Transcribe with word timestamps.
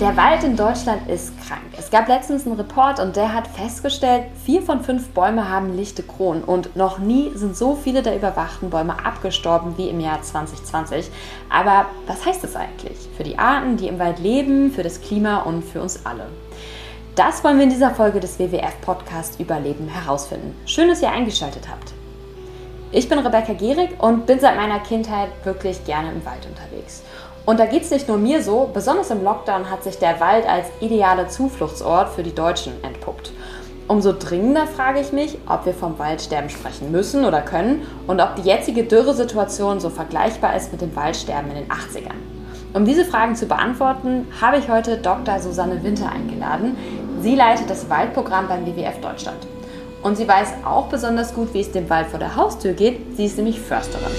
Der 0.00 0.16
Wald 0.16 0.44
in 0.44 0.56
Deutschland 0.56 1.08
ist 1.10 1.32
krank. 1.46 1.62
Es 1.78 1.90
gab 1.90 2.08
letztens 2.08 2.46
einen 2.46 2.56
Report 2.56 2.98
und 2.98 3.16
der 3.16 3.34
hat 3.34 3.46
festgestellt, 3.46 4.24
vier 4.44 4.62
von 4.62 4.82
fünf 4.82 5.10
Bäume 5.10 5.48
haben 5.48 5.76
lichte 5.76 6.02
Kronen 6.02 6.42
und 6.42 6.74
noch 6.74 6.98
nie 6.98 7.30
sind 7.34 7.56
so 7.56 7.76
viele 7.76 8.02
der 8.02 8.16
überwachten 8.16 8.70
Bäume 8.70 9.04
abgestorben 9.04 9.76
wie 9.76 9.88
im 9.88 10.00
Jahr 10.00 10.22
2020. 10.22 11.10
Aber 11.50 11.86
was 12.06 12.24
heißt 12.24 12.42
das 12.42 12.56
eigentlich 12.56 12.96
für 13.16 13.24
die 13.24 13.38
Arten, 13.38 13.76
die 13.76 13.88
im 13.88 13.98
Wald 13.98 14.18
leben, 14.18 14.70
für 14.70 14.82
das 14.82 15.00
Klima 15.00 15.42
und 15.42 15.62
für 15.62 15.82
uns 15.82 16.04
alle? 16.06 16.26
Das 17.14 17.44
wollen 17.44 17.58
wir 17.58 17.64
in 17.64 17.70
dieser 17.70 17.90
Folge 17.90 18.20
des 18.20 18.38
WWF-Podcast 18.38 19.38
Überleben 19.38 19.88
herausfinden. 19.88 20.56
Schön, 20.64 20.88
dass 20.88 21.02
ihr 21.02 21.10
eingeschaltet 21.10 21.68
habt. 21.70 21.92
Ich 22.92 23.08
bin 23.08 23.20
Rebecca 23.20 23.52
Gierig 23.52 24.02
und 24.02 24.26
bin 24.26 24.40
seit 24.40 24.56
meiner 24.56 24.80
Kindheit 24.80 25.28
wirklich 25.44 25.84
gerne 25.84 26.10
im 26.10 26.24
Wald 26.24 26.44
unterwegs. 26.46 27.04
Und 27.46 27.58
da 27.58 27.66
geht 27.66 27.82
es 27.82 27.90
nicht 27.90 28.08
nur 28.08 28.18
mir 28.18 28.42
so, 28.42 28.70
besonders 28.72 29.10
im 29.10 29.24
Lockdown 29.24 29.70
hat 29.70 29.82
sich 29.82 29.98
der 29.98 30.20
Wald 30.20 30.46
als 30.48 30.66
idealer 30.80 31.28
Zufluchtsort 31.28 32.10
für 32.10 32.22
die 32.22 32.34
Deutschen 32.34 32.72
entpuppt. 32.84 33.32
Umso 33.88 34.12
dringender 34.12 34.68
frage 34.68 35.00
ich 35.00 35.12
mich, 35.12 35.36
ob 35.48 35.66
wir 35.66 35.74
vom 35.74 35.98
Waldsterben 35.98 36.48
sprechen 36.48 36.92
müssen 36.92 37.24
oder 37.24 37.40
können 37.40 37.82
und 38.06 38.20
ob 38.20 38.36
die 38.36 38.42
jetzige 38.42 38.84
Dürresituation 38.84 39.80
so 39.80 39.90
vergleichbar 39.90 40.54
ist 40.54 40.70
mit 40.70 40.80
dem 40.80 40.94
Waldsterben 40.94 41.50
in 41.50 41.56
den 41.56 41.68
80ern. 41.68 42.14
Um 42.72 42.84
diese 42.84 43.04
Fragen 43.04 43.34
zu 43.34 43.46
beantworten, 43.46 44.28
habe 44.40 44.58
ich 44.58 44.68
heute 44.68 44.98
Dr. 44.98 45.40
Susanne 45.40 45.82
Winter 45.82 46.08
eingeladen. 46.12 46.76
Sie 47.20 47.34
leitet 47.34 47.68
das 47.68 47.90
Waldprogramm 47.90 48.46
beim 48.46 48.64
WWF 48.64 49.00
Deutschland. 49.00 49.38
Und 50.04 50.16
sie 50.16 50.28
weiß 50.28 50.52
auch 50.64 50.86
besonders 50.86 51.34
gut, 51.34 51.52
wie 51.52 51.60
es 51.60 51.72
dem 51.72 51.90
Wald 51.90 52.06
vor 52.06 52.20
der 52.20 52.36
Haustür 52.36 52.74
geht. 52.74 53.16
Sie 53.16 53.26
ist 53.26 53.38
nämlich 53.38 53.60
Försterin. 53.60 54.12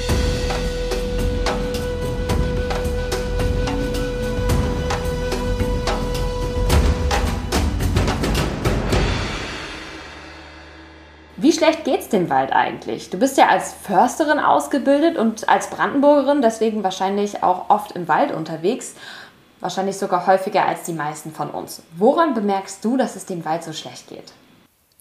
Schlecht 11.62 11.84
geht's 11.84 12.10
dem 12.10 12.32
Wald 12.32 12.52
eigentlich? 12.52 13.12
Du 13.12 13.20
bist 13.20 13.38
ja 13.38 13.48
als 13.48 13.72
Försterin 13.72 14.40
ausgebildet 14.40 15.16
und 15.16 15.48
als 15.48 15.70
Brandenburgerin 15.70 16.42
deswegen 16.42 16.84
wahrscheinlich 16.84 17.44
auch 17.44 17.70
oft 17.70 17.92
im 17.92 18.08
Wald 18.08 18.32
unterwegs. 18.32 18.96
Wahrscheinlich 19.60 19.98
sogar 19.98 20.26
häufiger 20.26 20.66
als 20.66 20.84
die 20.84 20.94
meisten 20.94 21.32
von 21.32 21.52
uns. 21.52 21.84
Woran 21.96 22.34
bemerkst 22.34 22.84
du, 22.84 22.98
dass 22.98 23.16
es 23.16 23.28
dem 23.28 23.46
Wald 23.46 23.64
so 23.64 23.74
schlecht 23.74 24.08
geht? 24.08 24.34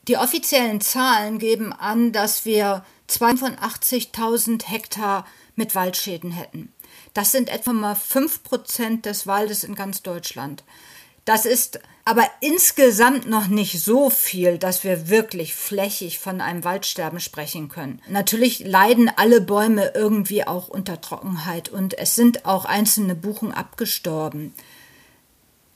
Die 0.07 0.19
offiziellen 0.19 0.83
Zahlen 0.83 1.39
geben 1.39 1.73
an, 1.73 2.13
dass 2.13 2.45
wir 2.45 2.85
82.000 3.09 4.67
Hektar 4.67 5.25
mit 5.57 5.75
Waldschäden 5.75 6.31
hätten. 6.31 6.75
Das 7.15 7.33
sind 7.33 7.49
etwa 7.49 7.73
mal 7.73 7.95
5 7.95 8.43
Prozent 8.43 9.07
des 9.07 9.27
Waldes 9.27 9.65
in 9.65 9.75
ganz 9.75 10.03
Deutschland. 10.03 10.63
Das 11.25 11.47
ist 11.47 11.81
aber 12.05 12.29
insgesamt 12.41 13.29
noch 13.29 13.47
nicht 13.47 13.83
so 13.83 14.11
viel, 14.11 14.59
dass 14.59 14.85
wir 14.85 15.09
wirklich 15.09 15.55
flächig 15.55 16.19
von 16.19 16.41
einem 16.41 16.65
Waldsterben 16.65 17.21
sprechen 17.21 17.69
können. 17.69 18.01
Natürlich 18.09 18.61
leiden 18.61 19.11
alle 19.15 19.41
Bäume 19.41 19.93
irgendwie 19.95 20.47
auch 20.47 20.69
unter 20.69 21.01
Trockenheit 21.01 21.69
und 21.69 21.97
es 21.99 22.17
sind 22.17 22.47
auch 22.47 22.65
einzelne 22.65 23.15
Buchen 23.15 23.53
abgestorben. 23.53 24.55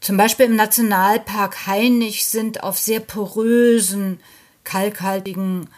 Zum 0.00 0.16
Beispiel 0.16 0.46
im 0.46 0.56
Nationalpark 0.56 1.66
Hainich 1.66 2.26
sind 2.26 2.62
auf 2.62 2.78
sehr 2.78 3.00
porösen, 3.00 4.20
kalkhaltigen 4.64 5.68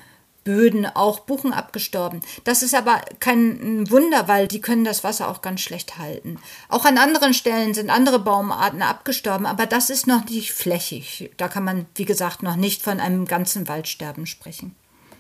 Böden 0.46 0.86
auch 0.86 1.20
Buchen 1.20 1.52
abgestorben. 1.52 2.20
Das 2.44 2.62
ist 2.62 2.74
aber 2.74 3.00
kein 3.18 3.90
Wunder, 3.90 4.28
weil 4.28 4.46
die 4.46 4.60
können 4.60 4.84
das 4.84 5.02
Wasser 5.02 5.28
auch 5.28 5.42
ganz 5.42 5.60
schlecht 5.60 5.98
halten. 5.98 6.38
Auch 6.68 6.84
an 6.84 6.98
anderen 6.98 7.34
Stellen 7.34 7.74
sind 7.74 7.90
andere 7.90 8.20
Baumarten 8.20 8.80
abgestorben, 8.80 9.44
aber 9.44 9.66
das 9.66 9.90
ist 9.90 10.06
noch 10.06 10.24
nicht 10.26 10.52
flächig. 10.52 11.32
Da 11.36 11.48
kann 11.48 11.64
man, 11.64 11.86
wie 11.96 12.04
gesagt, 12.04 12.44
noch 12.44 12.54
nicht 12.54 12.80
von 12.80 13.00
einem 13.00 13.26
ganzen 13.26 13.66
Waldsterben 13.66 14.24
sprechen. 14.24 14.76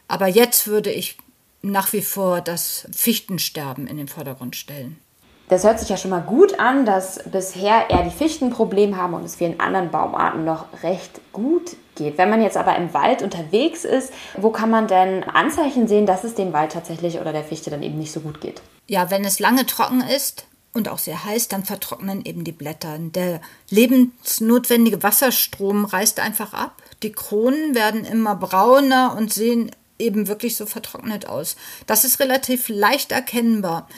Aber 0.06 0.28
jetzt 0.28 0.68
würde 0.68 0.92
ich 0.92 1.18
nach 1.60 1.92
wie 1.92 2.02
vor 2.02 2.40
das 2.40 2.86
Fichtensterben 2.92 3.88
in 3.88 3.96
den 3.96 4.06
Vordergrund 4.06 4.54
stellen. 4.54 4.96
Das 5.48 5.64
hört 5.64 5.80
sich 5.80 5.88
ja 5.88 5.96
schon 5.96 6.12
mal 6.12 6.22
gut 6.22 6.60
an, 6.60 6.86
dass 6.86 7.20
bisher 7.24 7.90
eher 7.90 8.04
die 8.04 8.16
Fichten 8.16 8.50
Problem 8.50 8.96
haben 8.96 9.14
und 9.14 9.24
es 9.24 9.34
vielen 9.34 9.58
anderen 9.58 9.90
Baumarten 9.90 10.44
noch 10.44 10.66
recht 10.84 11.20
gut 11.32 11.76
geht. 11.96 12.18
Wenn 12.18 12.30
man 12.30 12.42
jetzt 12.42 12.56
aber 12.56 12.76
im 12.76 12.94
Wald 12.94 13.22
unterwegs 13.22 13.84
ist, 13.84 14.12
wo 14.36 14.50
kann 14.50 14.70
man 14.70 14.86
denn 14.86 15.24
Anzeichen 15.24 15.88
sehen, 15.88 16.06
dass 16.06 16.24
es 16.24 16.34
dem 16.34 16.52
Wald 16.52 16.72
tatsächlich 16.72 17.18
oder 17.18 17.32
der 17.32 17.44
Fichte 17.44 17.70
dann 17.70 17.82
eben 17.82 17.98
nicht 17.98 18.12
so 18.12 18.20
gut 18.20 18.40
geht? 18.40 18.62
Ja, 18.86 19.10
wenn 19.10 19.24
es 19.24 19.40
lange 19.40 19.66
trocken 19.66 20.02
ist 20.02 20.46
und 20.72 20.88
auch 20.88 20.98
sehr 20.98 21.24
heiß, 21.24 21.48
dann 21.48 21.64
vertrocknen 21.64 22.24
eben 22.24 22.44
die 22.44 22.52
Blätter. 22.52 22.98
Der 22.98 23.40
lebensnotwendige 23.70 25.02
Wasserstrom 25.02 25.84
reißt 25.84 26.20
einfach 26.20 26.52
ab. 26.52 26.82
Die 27.02 27.12
Kronen 27.12 27.74
werden 27.74 28.04
immer 28.04 28.36
brauner 28.36 29.16
und 29.18 29.32
sehen 29.32 29.72
eben 29.98 30.28
wirklich 30.28 30.56
so 30.56 30.66
vertrocknet 30.66 31.26
aus. 31.26 31.56
Das 31.86 32.04
ist 32.04 32.20
relativ 32.20 32.68
leicht 32.68 33.12
erkennbar. 33.12 33.88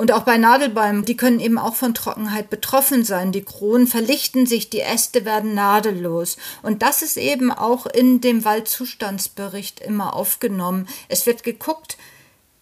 Und 0.00 0.12
auch 0.12 0.22
bei 0.22 0.38
Nadelbäumen, 0.38 1.04
die 1.04 1.16
können 1.16 1.40
eben 1.40 1.58
auch 1.58 1.74
von 1.74 1.92
Trockenheit 1.92 2.50
betroffen 2.50 3.04
sein. 3.04 3.32
Die 3.32 3.42
Kronen 3.42 3.88
verlichten 3.88 4.46
sich, 4.46 4.70
die 4.70 4.80
Äste 4.80 5.24
werden 5.24 5.54
nadellos. 5.54 6.36
Und 6.62 6.82
das 6.82 7.02
ist 7.02 7.16
eben 7.16 7.50
auch 7.50 7.84
in 7.84 8.20
dem 8.20 8.44
Waldzustandsbericht 8.44 9.80
immer 9.80 10.14
aufgenommen. 10.14 10.86
Es 11.08 11.26
wird 11.26 11.42
geguckt, 11.42 11.98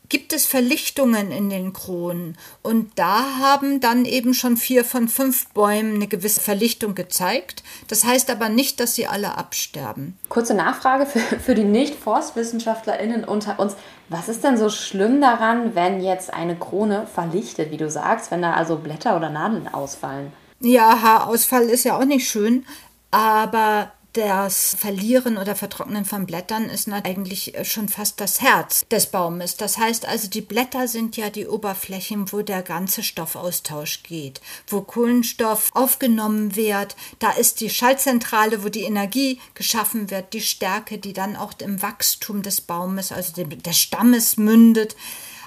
gibt 0.08 0.32
es 0.32 0.46
Verlichtungen 0.46 1.30
in 1.30 1.50
den 1.50 1.72
Kronen. 1.72 2.36
Und 2.62 2.98
da 2.98 3.38
haben 3.40 3.80
dann 3.80 4.04
eben 4.04 4.34
schon 4.34 4.56
vier 4.56 4.84
von 4.84 5.08
fünf 5.08 5.48
Bäumen 5.48 5.96
eine 5.96 6.06
gewisse 6.06 6.40
Verlichtung 6.40 6.94
gezeigt. 6.94 7.62
Das 7.88 8.04
heißt 8.04 8.30
aber 8.30 8.48
nicht, 8.48 8.80
dass 8.80 8.94
sie 8.94 9.06
alle 9.06 9.36
absterben. 9.36 10.16
Kurze 10.28 10.54
Nachfrage 10.54 11.06
für, 11.06 11.20
für 11.20 11.54
die 11.54 11.64
Nicht-ForstwissenschaftlerInnen 11.64 13.24
unter 13.24 13.58
uns. 13.58 13.76
Was 14.08 14.28
ist 14.28 14.44
denn 14.44 14.56
so 14.56 14.70
schlimm 14.70 15.20
daran, 15.20 15.74
wenn 15.74 16.00
jetzt 16.00 16.32
eine 16.32 16.56
Krone 16.56 17.06
verlichtet, 17.12 17.70
wie 17.70 17.76
du 17.76 17.90
sagst, 17.90 18.30
wenn 18.30 18.42
da 18.42 18.52
also 18.52 18.76
Blätter 18.76 19.16
oder 19.16 19.30
Nadeln 19.30 19.66
ausfallen? 19.68 20.32
Ja, 20.60 21.02
Haarausfall 21.02 21.64
ist 21.64 21.84
ja 21.84 21.98
auch 21.98 22.04
nicht 22.04 22.28
schön, 22.28 22.64
aber 23.10 23.92
das 24.16 24.74
Verlieren 24.78 25.36
oder 25.36 25.54
Vertrocknen 25.54 26.06
von 26.06 26.24
Blättern 26.24 26.70
ist 26.70 26.88
eigentlich 26.88 27.54
äh, 27.54 27.64
schon 27.64 27.88
fast 27.88 28.20
das 28.20 28.40
Herz 28.40 28.86
des 28.90 29.06
Baumes. 29.06 29.56
Das 29.56 29.76
heißt 29.76 30.06
also, 30.06 30.28
die 30.28 30.40
Blätter 30.40 30.88
sind 30.88 31.16
ja 31.18 31.28
die 31.28 31.46
Oberflächen, 31.46 32.32
wo 32.32 32.40
der 32.40 32.62
ganze 32.62 33.02
Stoffaustausch 33.02 34.02
geht, 34.04 34.40
wo 34.68 34.80
Kohlenstoff 34.80 35.70
aufgenommen 35.74 36.56
wird. 36.56 36.96
Da 37.18 37.32
ist 37.32 37.60
die 37.60 37.68
Schaltzentrale, 37.68 38.64
wo 38.64 38.70
die 38.70 38.84
Energie 38.84 39.38
geschaffen 39.54 40.10
wird, 40.10 40.32
die 40.32 40.40
Stärke, 40.40 40.96
die 40.96 41.12
dann 41.12 41.36
auch 41.36 41.52
im 41.58 41.82
Wachstum 41.82 42.42
des 42.42 42.62
Baumes, 42.62 43.12
also 43.12 43.44
des 43.44 43.78
Stammes 43.78 44.38
mündet. 44.38 44.96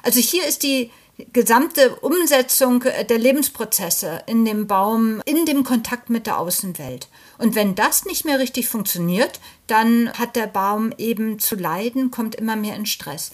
Also 0.04 0.20
hier 0.20 0.46
ist 0.46 0.62
die 0.62 0.92
gesamte 1.34 1.96
Umsetzung 1.98 2.82
der 2.82 3.18
Lebensprozesse 3.18 4.24
in 4.26 4.46
dem 4.46 4.68
Baum, 4.68 5.22
in 5.26 5.46
dem 5.46 5.64
Kontakt 5.64 6.10
mit 6.10 6.28
der 6.28 6.40
Außenwelt. 6.40 7.08
Und 7.38 7.56
wenn 7.56 7.76
das 7.76 8.06
nicht 8.06 8.26
mehr 8.26 8.40
richtig 8.40 8.68
funktioniert, 8.68 9.40
dann 9.68 10.12
hat 10.14 10.36
der 10.36 10.48
Baum 10.48 10.94
eben 10.98 11.40
zu 11.40 11.56
leiden, 11.56 12.12
kommt 12.12 12.36
immer 12.36 12.56
mehr 12.56 12.76
in 12.76 12.86
Stress. 12.86 13.32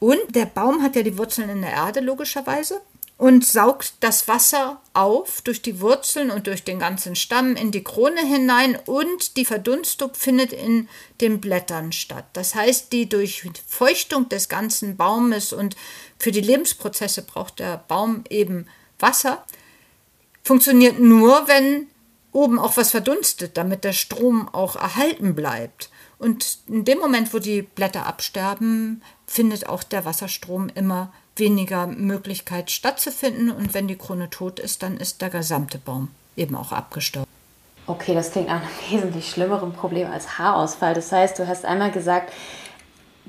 Und 0.00 0.18
der 0.30 0.46
Baum 0.46 0.82
hat 0.82 0.96
ja 0.96 1.02
die 1.02 1.18
Wurzeln 1.18 1.48
in 1.48 1.62
der 1.62 1.72
Erde 1.72 2.00
logischerweise 2.00 2.80
und 3.18 3.44
saugt 3.44 3.94
das 4.00 4.28
Wasser 4.28 4.80
auf 4.94 5.42
durch 5.42 5.60
die 5.60 5.80
Wurzeln 5.80 6.30
und 6.30 6.46
durch 6.46 6.62
den 6.62 6.78
ganzen 6.78 7.16
Stamm 7.16 7.56
in 7.56 7.72
die 7.72 7.82
Krone 7.82 8.24
hinein 8.24 8.78
und 8.86 9.36
die 9.36 9.44
Verdunstung 9.44 10.14
findet 10.14 10.52
in 10.52 10.88
den 11.20 11.40
Blättern 11.40 11.90
statt. 11.90 12.26
Das 12.32 12.54
heißt, 12.54 12.92
die 12.92 13.08
Durchfeuchtung 13.08 14.28
des 14.28 14.48
ganzen 14.48 14.96
Baumes 14.96 15.52
und 15.52 15.74
für 16.18 16.32
die 16.32 16.40
Lebensprozesse 16.40 17.22
braucht 17.22 17.58
der 17.58 17.84
Baum 17.88 18.24
eben 18.28 18.66
Wasser, 18.98 19.44
funktioniert 20.42 20.98
nur, 20.98 21.46
wenn 21.46 21.86
oben 22.32 22.58
auch 22.58 22.76
was 22.76 22.90
verdunstet, 22.90 23.56
damit 23.56 23.84
der 23.84 23.92
Strom 23.92 24.48
auch 24.48 24.76
erhalten 24.76 25.34
bleibt. 25.34 25.90
Und 26.18 26.58
in 26.66 26.84
dem 26.84 26.98
Moment, 26.98 27.32
wo 27.32 27.38
die 27.38 27.62
Blätter 27.62 28.06
absterben, 28.06 29.02
findet 29.26 29.68
auch 29.68 29.82
der 29.82 30.04
Wasserstrom 30.04 30.68
immer 30.74 31.12
weniger 31.36 31.86
Möglichkeit 31.86 32.70
stattzufinden. 32.70 33.50
Und 33.50 33.74
wenn 33.74 33.86
die 33.86 33.96
Krone 33.96 34.28
tot 34.30 34.58
ist, 34.58 34.82
dann 34.82 34.96
ist 34.96 35.22
der 35.22 35.30
gesamte 35.30 35.78
Baum 35.78 36.08
eben 36.36 36.56
auch 36.56 36.72
abgestorben. 36.72 37.28
Okay, 37.86 38.14
das 38.14 38.32
klingt 38.32 38.48
nach 38.48 38.60
einem 38.60 38.70
wesentlich 38.90 39.30
schlimmeren 39.30 39.72
Problem 39.72 40.10
als 40.10 40.38
Haarausfall. 40.38 40.94
Das 40.94 41.12
heißt, 41.12 41.38
du 41.38 41.46
hast 41.46 41.64
einmal 41.64 41.90
gesagt, 41.90 42.32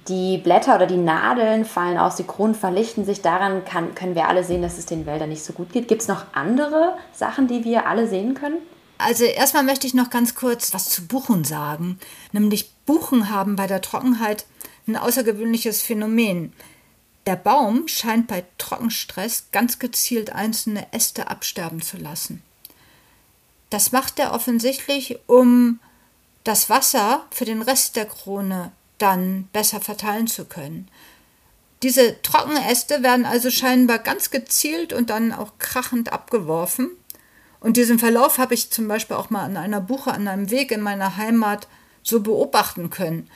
die 0.10 0.40
Blätter 0.40 0.76
oder 0.76 0.88
die 0.88 0.98
Nadeln 0.98 1.64
fallen 1.64 1.98
aus, 1.98 2.16
die 2.16 2.26
Kronen 2.26 2.56
verlichten 2.56 3.06
sich. 3.06 3.22
Daran 3.22 3.64
kann, 3.64 3.96
können 3.96 4.16
wir 4.16 4.28
alle 4.28 4.44
sehen, 4.44 4.62
dass 4.62 4.78
es 4.78 4.86
den 4.86 5.06
Wäldern 5.06 5.30
nicht 5.30 5.44
so 5.44 5.54
gut 5.54 5.72
geht. 5.72 5.88
Gibt 5.88 6.02
es 6.02 6.08
noch 6.08 6.26
andere 6.34 6.98
Sachen, 7.14 7.48
die 7.48 7.64
wir 7.64 7.88
alle 7.88 8.08
sehen 8.08 8.34
können? 8.34 8.58
Also 8.98 9.24
erstmal 9.24 9.64
möchte 9.64 9.88
ich 9.88 9.94
noch 9.94 10.10
ganz 10.10 10.36
kurz 10.36 10.74
was 10.74 10.90
zu 10.90 11.08
Buchen 11.08 11.46
sagen. 11.46 12.00
Nämlich 12.34 12.72
Buchen 12.86 13.30
haben 13.30 13.56
bei 13.56 13.68
der 13.68 13.82
Trockenheit 13.82 14.46
ein 14.88 14.98
außergewöhnliches 14.98 15.82
Phänomen. 15.82 16.52
Der 17.26 17.36
Baum 17.36 17.88
scheint 17.88 18.28
bei 18.28 18.44
Trockenstress 18.58 19.46
ganz 19.52 19.80
gezielt 19.80 20.34
einzelne 20.34 20.92
Äste 20.92 21.30
absterben 21.30 21.82
zu 21.82 21.98
lassen. 21.98 22.42
Das 23.70 23.92
macht 23.92 24.18
er 24.20 24.34
offensichtlich, 24.34 25.20
um 25.28 25.80
das 26.44 26.70
Wasser 26.70 27.26
für 27.30 27.46
den 27.46 27.62
Rest 27.62 27.96
der 27.96 28.06
Krone 28.06 28.72
dann 29.00 29.48
besser 29.52 29.82
verteilen 29.82 30.28
zu 30.28 30.46
können. 30.46 30.88
Diese 31.82 32.22
Trockenäste 32.22 33.04
werden 33.04 33.26
also 33.26 33.50
scheinbar 33.50 34.00
ganz 34.00 34.32
gezielt 34.32 34.94
und 34.94 35.10
dann 35.10 35.32
auch 35.32 35.54
krachend 35.60 36.12
abgeworfen. 36.12 36.92
Und 37.62 37.78
diesen 37.78 38.00
Verlauf 38.00 38.38
habe 38.38 38.54
ich 38.54 38.70
zum 38.70 38.88
Beispiel 38.88 39.16
auch 39.16 39.30
mal 39.30 39.44
an 39.44 39.58
einer 39.58 39.82
Buche 39.82 40.12
an 40.12 40.28
einem 40.28 40.52
Weg 40.52 40.72
in 40.72 40.82
meiner 40.82 41.18
Heimat 41.18 41.68
so 42.04 42.22
beobachten 42.22 42.90
können. 42.90 43.30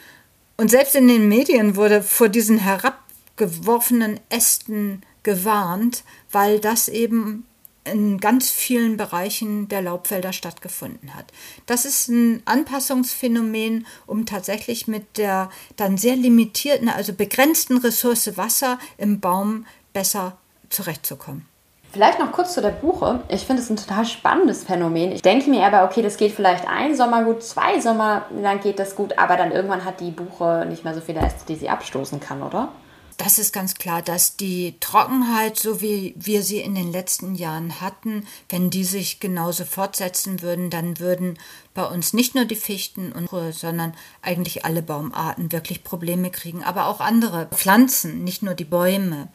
Und 0.58 0.70
selbst 0.70 0.96
in 0.96 1.08
den 1.08 1.28
Medien 1.28 1.76
wurde 1.76 2.02
vor 2.04 2.30
diesen 2.30 2.58
herabgeworfenen 2.58 4.20
Ästen 4.30 5.02
gewarnt, 5.24 6.04
weil 6.32 6.60
das 6.60 6.90
eben 6.90 7.46
in 7.86 8.20
ganz 8.20 8.50
vielen 8.50 8.98
Bereichen 8.98 9.68
der 9.68 9.82
Laubwälder 9.82 10.34
stattgefunden 10.34 11.16
hat. 11.16 11.26
Das 11.66 11.86
ist 11.86 12.08
ein 12.08 12.42
Anpassungsphänomen, 12.46 13.86
um 14.06 14.26
tatsächlich 14.26 14.88
mit 14.88 15.18
der 15.18 15.50
dann 15.76 15.98
sehr 15.98 16.16
limitierten, 16.16 16.90
also 16.90 17.14
begrenzten 17.14 17.78
Ressource 17.78 18.38
Wasser 18.38 18.80
im 18.98 19.20
Baum 19.20 19.66
besser 19.92 20.38
zurechtzukommen. 20.70 21.46
Vielleicht 21.94 22.18
noch 22.18 22.32
kurz 22.32 22.56
zu 22.56 22.62
der 22.62 22.72
Buche. 22.72 23.20
Ich 23.28 23.46
finde 23.46 23.62
es 23.62 23.70
ein 23.70 23.76
total 23.76 24.04
spannendes 24.06 24.64
Phänomen. 24.64 25.12
Ich 25.12 25.22
denke 25.22 25.48
mir 25.52 25.64
aber, 25.64 25.84
okay, 25.84 26.02
das 26.02 26.18
geht 26.18 26.32
vielleicht 26.32 26.68
ein 26.68 26.96
Sommer 26.96 27.24
gut, 27.24 27.44
zwei 27.44 27.80
Sommer 27.80 28.26
lang 28.42 28.62
geht 28.62 28.80
das 28.80 28.96
gut, 28.96 29.20
aber 29.20 29.38
dann 29.38 29.52
irgendwann 29.52 29.86
hat 29.86 30.00
die 30.00 30.10
Buche 30.10 30.66
nicht 30.68 30.84
mehr 30.84 30.96
so 30.96 31.02
viele 31.02 31.20
Äste, 31.20 31.46
die 31.48 31.56
sie 31.56 31.70
abstoßen 31.70 32.20
kann, 32.20 32.42
oder? 32.42 32.70
Das 33.18 33.38
ist 33.38 33.54
ganz 33.54 33.76
klar, 33.76 34.02
dass 34.02 34.38
die 34.38 34.76
Trockenheit, 34.80 35.58
so 35.60 35.82
wie 35.82 36.14
wir 36.18 36.42
sie 36.42 36.60
in 36.60 36.74
den 36.74 36.92
letzten 36.92 37.36
Jahren 37.36 37.80
hatten, 37.80 38.26
wenn 38.50 38.70
die 38.70 38.84
sich 38.84 39.20
genauso 39.20 39.66
fortsetzen 39.66 40.42
würden, 40.42 40.70
dann 40.70 41.00
würden 41.00 41.38
bei 41.74 41.86
uns 41.86 42.14
nicht 42.14 42.34
nur 42.34 42.46
die 42.46 42.56
Fichten 42.56 43.12
und 43.12 43.30
sondern 43.54 43.94
eigentlich 44.22 44.66
alle 44.66 44.82
Baumarten 44.82 45.52
wirklich 45.52 45.84
Probleme 45.84 46.32
kriegen, 46.32 46.64
aber 46.64 46.88
auch 46.88 47.02
andere 47.02 47.48
Pflanzen, 47.48 48.24
nicht 48.24 48.42
nur 48.42 48.56
die 48.56 48.66
Bäume. 48.66 49.28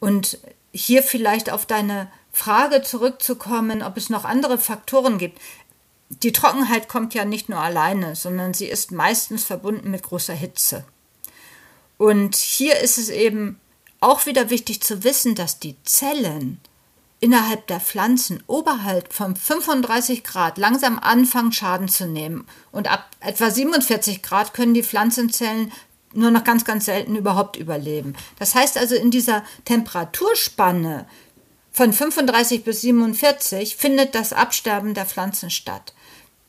Und 0.00 0.38
hier 0.72 1.02
vielleicht 1.02 1.50
auf 1.50 1.66
deine 1.66 2.10
Frage 2.32 2.82
zurückzukommen, 2.82 3.82
ob 3.82 3.96
es 3.96 4.10
noch 4.10 4.24
andere 4.24 4.58
Faktoren 4.58 5.18
gibt. 5.18 5.40
Die 6.08 6.32
Trockenheit 6.32 6.88
kommt 6.88 7.14
ja 7.14 7.24
nicht 7.24 7.48
nur 7.48 7.60
alleine, 7.60 8.16
sondern 8.16 8.54
sie 8.54 8.66
ist 8.66 8.92
meistens 8.92 9.44
verbunden 9.44 9.90
mit 9.90 10.02
großer 10.02 10.34
Hitze. 10.34 10.84
Und 11.98 12.36
hier 12.36 12.80
ist 12.80 12.98
es 12.98 13.08
eben 13.08 13.60
auch 14.00 14.26
wieder 14.26 14.50
wichtig 14.50 14.82
zu 14.82 15.04
wissen, 15.04 15.34
dass 15.34 15.60
die 15.60 15.76
Zellen 15.84 16.60
innerhalb 17.20 17.66
der 17.68 17.80
Pflanzen 17.80 18.42
oberhalb 18.46 19.12
von 19.12 19.34
35 19.34 20.24
Grad 20.24 20.58
langsam 20.58 20.98
anfangen, 20.98 21.52
Schaden 21.52 21.88
zu 21.88 22.06
nehmen. 22.06 22.46
Und 22.70 22.90
ab 22.90 23.08
etwa 23.20 23.50
47 23.50 24.22
Grad 24.22 24.52
können 24.52 24.74
die 24.74 24.82
Pflanzenzellen 24.82 25.72
nur 26.12 26.30
noch 26.30 26.44
ganz, 26.44 26.64
ganz 26.64 26.84
selten 26.84 27.16
überhaupt 27.16 27.56
überleben. 27.56 28.14
Das 28.38 28.54
heißt 28.54 28.76
also, 28.76 28.94
in 28.94 29.10
dieser 29.10 29.42
Temperaturspanne 29.64 31.06
von 31.72 31.92
35 31.92 32.62
bis 32.62 32.82
47 32.82 33.76
findet 33.76 34.14
das 34.14 34.32
Absterben 34.32 34.94
der 34.94 35.06
Pflanzen 35.06 35.50
statt. 35.50 35.94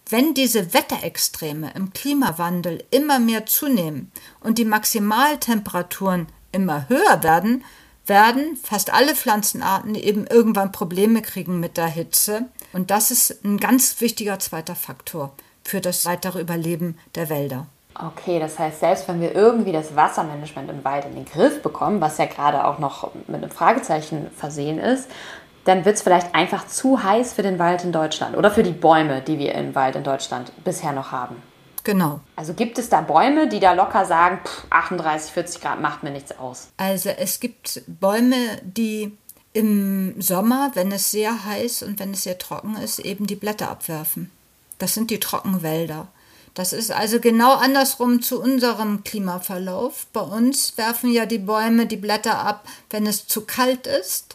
Wenn 0.08 0.36
diese 0.36 0.74
Wetterextreme 0.76 1.72
im 1.74 1.92
Klimawandel 1.92 2.84
immer 2.92 3.18
mehr 3.20 3.48
zunehmen 3.48 4.12
und 4.40 4.60
die 4.60 4.66
Maximaltemperaturen 4.66 6.28
immer 6.52 6.88
höher 6.90 7.24
werden, 7.24 7.64
werden 8.06 8.56
fast 8.56 8.94
alle 8.94 9.16
Pflanzenarten 9.16 9.96
eben 9.96 10.28
irgendwann 10.28 10.72
Probleme 10.72 11.24
kriegen 11.24 11.60
mit 11.60 11.78
der 11.78 11.88
Hitze. 11.88 12.46
Und 12.72 12.92
das 12.92 13.10
ist 13.10 13.44
ein 13.44 13.58
ganz 13.58 14.00
wichtiger 14.00 14.38
zweiter 14.38 14.76
Faktor 14.76 15.34
für 15.64 15.82
das 15.82 16.06
weitere 16.06 16.40
Überleben 16.40 17.00
der 17.16 17.30
Wälder. 17.30 17.66
Okay, 18.00 18.40
das 18.40 18.60
heißt, 18.60 18.82
selbst 18.82 19.08
wenn 19.08 19.22
wir 19.22 19.34
irgendwie 19.34 19.72
das 19.72 19.96
Wassermanagement 19.96 20.70
im 20.70 20.84
Wald 20.84 21.06
in 21.06 21.16
den 21.16 21.26
Griff 21.26 21.62
bekommen, 21.64 22.02
was 22.02 22.18
ja 22.18 22.26
gerade 22.26 22.66
auch 22.66 22.78
noch 22.78 23.12
mit 23.28 23.38
einem 23.38 23.50
Fragezeichen 23.50 24.30
versehen 24.36 24.80
ist, 24.80 25.10
dann 25.66 25.84
wird 25.84 25.96
es 25.96 26.04
vielleicht 26.04 26.34
einfach 26.34 26.68
zu 26.68 27.04
heiß 27.04 27.34
für 27.34 27.42
den 27.42 27.60
Wald 27.60 27.84
in 27.84 27.92
Deutschland 27.92 28.38
oder 28.38 28.52
für 28.52 28.64
die 28.64 28.72
Bäume, 28.72 29.22
die 29.22 29.40
wir 29.40 29.54
im 29.56 29.76
Wald 29.76 29.96
in 29.96 30.04
Deutschland 30.04 30.52
bisher 30.64 30.94
noch 30.94 31.12
haben. 31.12 31.36
Genau. 31.84 32.20
Also 32.36 32.54
gibt 32.54 32.80
es 32.80 32.90
da 32.90 33.02
Bäume, 33.02 33.48
die 33.48 33.60
da 33.60 33.74
locker 33.74 34.06
sagen, 34.06 34.40
pff, 34.44 34.66
38, 34.70 35.32
40 35.32 35.62
Grad 35.62 35.82
macht 35.82 36.04
mir 36.04 36.12
nichts 36.12 36.38
aus? 36.38 36.70
Also 36.78 37.10
es 37.10 37.40
gibt 37.40 37.84
Bäume, 37.88 38.36
die 38.64 39.16
im 39.54 40.20
Sommer, 40.22 40.72
wenn 40.74 40.92
es 40.92 41.12
sehr 41.12 41.46
heiß 41.46 41.84
und 41.84 42.00
wenn 42.00 42.12
es 42.12 42.24
sehr 42.24 42.38
trocken 42.38 42.76
ist, 42.78 43.00
eben 43.00 43.28
die 43.28 43.36
Blätter 43.36 43.70
abwerfen. 43.70 44.32
Das 44.78 44.94
sind 44.94 45.12
die 45.12 45.20
Trockenwälder. 45.20 46.08
Das 46.54 46.74
ist 46.74 46.92
also 46.92 47.20
genau 47.20 47.54
andersrum 47.54 48.22
zu 48.22 48.42
unserem 48.42 49.04
Klimaverlauf. 49.04 50.08
Bei 50.14 50.22
uns 50.22 50.78
werfen 50.78 51.12
ja 51.12 51.26
die 51.26 51.38
Bäume 51.38 51.86
die 51.86 51.98
Blätter 51.98 52.40
ab, 52.40 52.66
wenn 52.90 53.06
es 53.06 53.28
zu 53.28 53.42
kalt 53.42 53.88
ist 53.88 54.35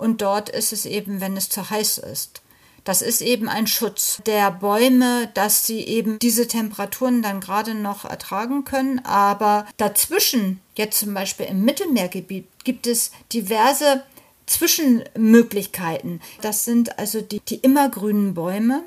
und 0.00 0.22
dort 0.22 0.48
ist 0.48 0.72
es 0.72 0.86
eben, 0.86 1.20
wenn 1.20 1.36
es 1.36 1.48
zu 1.48 1.68
heiß 1.68 1.98
ist. 1.98 2.42
Das 2.84 3.02
ist 3.02 3.20
eben 3.20 3.48
ein 3.48 3.66
Schutz 3.66 4.22
der 4.24 4.50
Bäume, 4.50 5.30
dass 5.34 5.66
sie 5.66 5.80
eben 5.80 6.18
diese 6.18 6.48
Temperaturen 6.48 7.20
dann 7.22 7.40
gerade 7.40 7.74
noch 7.74 8.06
ertragen 8.06 8.64
können. 8.64 9.04
Aber 9.04 9.66
dazwischen, 9.76 10.60
jetzt 10.76 10.98
zum 11.00 11.12
Beispiel 11.12 11.46
im 11.46 11.64
Mittelmeergebiet, 11.64 12.46
gibt 12.64 12.86
es 12.86 13.12
diverse 13.32 14.02
Zwischenmöglichkeiten. 14.46 16.20
Das 16.40 16.64
sind 16.64 16.98
also 16.98 17.20
die, 17.20 17.40
die 17.40 17.56
immergrünen 17.56 18.34
Bäume 18.34 18.82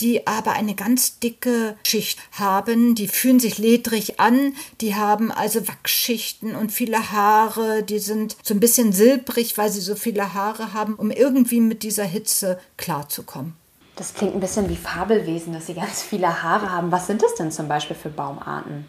die 0.00 0.26
aber 0.26 0.52
eine 0.52 0.74
ganz 0.74 1.18
dicke 1.18 1.76
Schicht 1.86 2.18
haben. 2.32 2.94
Die 2.94 3.08
fühlen 3.08 3.40
sich 3.40 3.58
ledrig 3.58 4.20
an, 4.20 4.54
die 4.80 4.94
haben 4.94 5.32
also 5.32 5.66
Wachsschichten 5.68 6.54
und 6.54 6.72
viele 6.72 7.12
Haare, 7.12 7.82
die 7.82 7.98
sind 7.98 8.36
so 8.42 8.54
ein 8.54 8.60
bisschen 8.60 8.92
silbrig, 8.92 9.56
weil 9.58 9.70
sie 9.70 9.80
so 9.80 9.94
viele 9.94 10.34
Haare 10.34 10.72
haben, 10.72 10.94
um 10.94 11.10
irgendwie 11.10 11.60
mit 11.60 11.82
dieser 11.82 12.04
Hitze 12.04 12.60
klarzukommen. 12.76 13.54
Das 13.96 14.12
klingt 14.12 14.34
ein 14.34 14.40
bisschen 14.40 14.68
wie 14.68 14.76
Fabelwesen, 14.76 15.54
dass 15.54 15.66
sie 15.66 15.74
ganz 15.74 16.02
viele 16.02 16.42
Haare 16.42 16.70
haben. 16.70 16.92
Was 16.92 17.06
sind 17.06 17.22
das 17.22 17.34
denn 17.34 17.50
zum 17.50 17.66
Beispiel 17.66 17.96
für 17.96 18.10
Baumarten? 18.10 18.86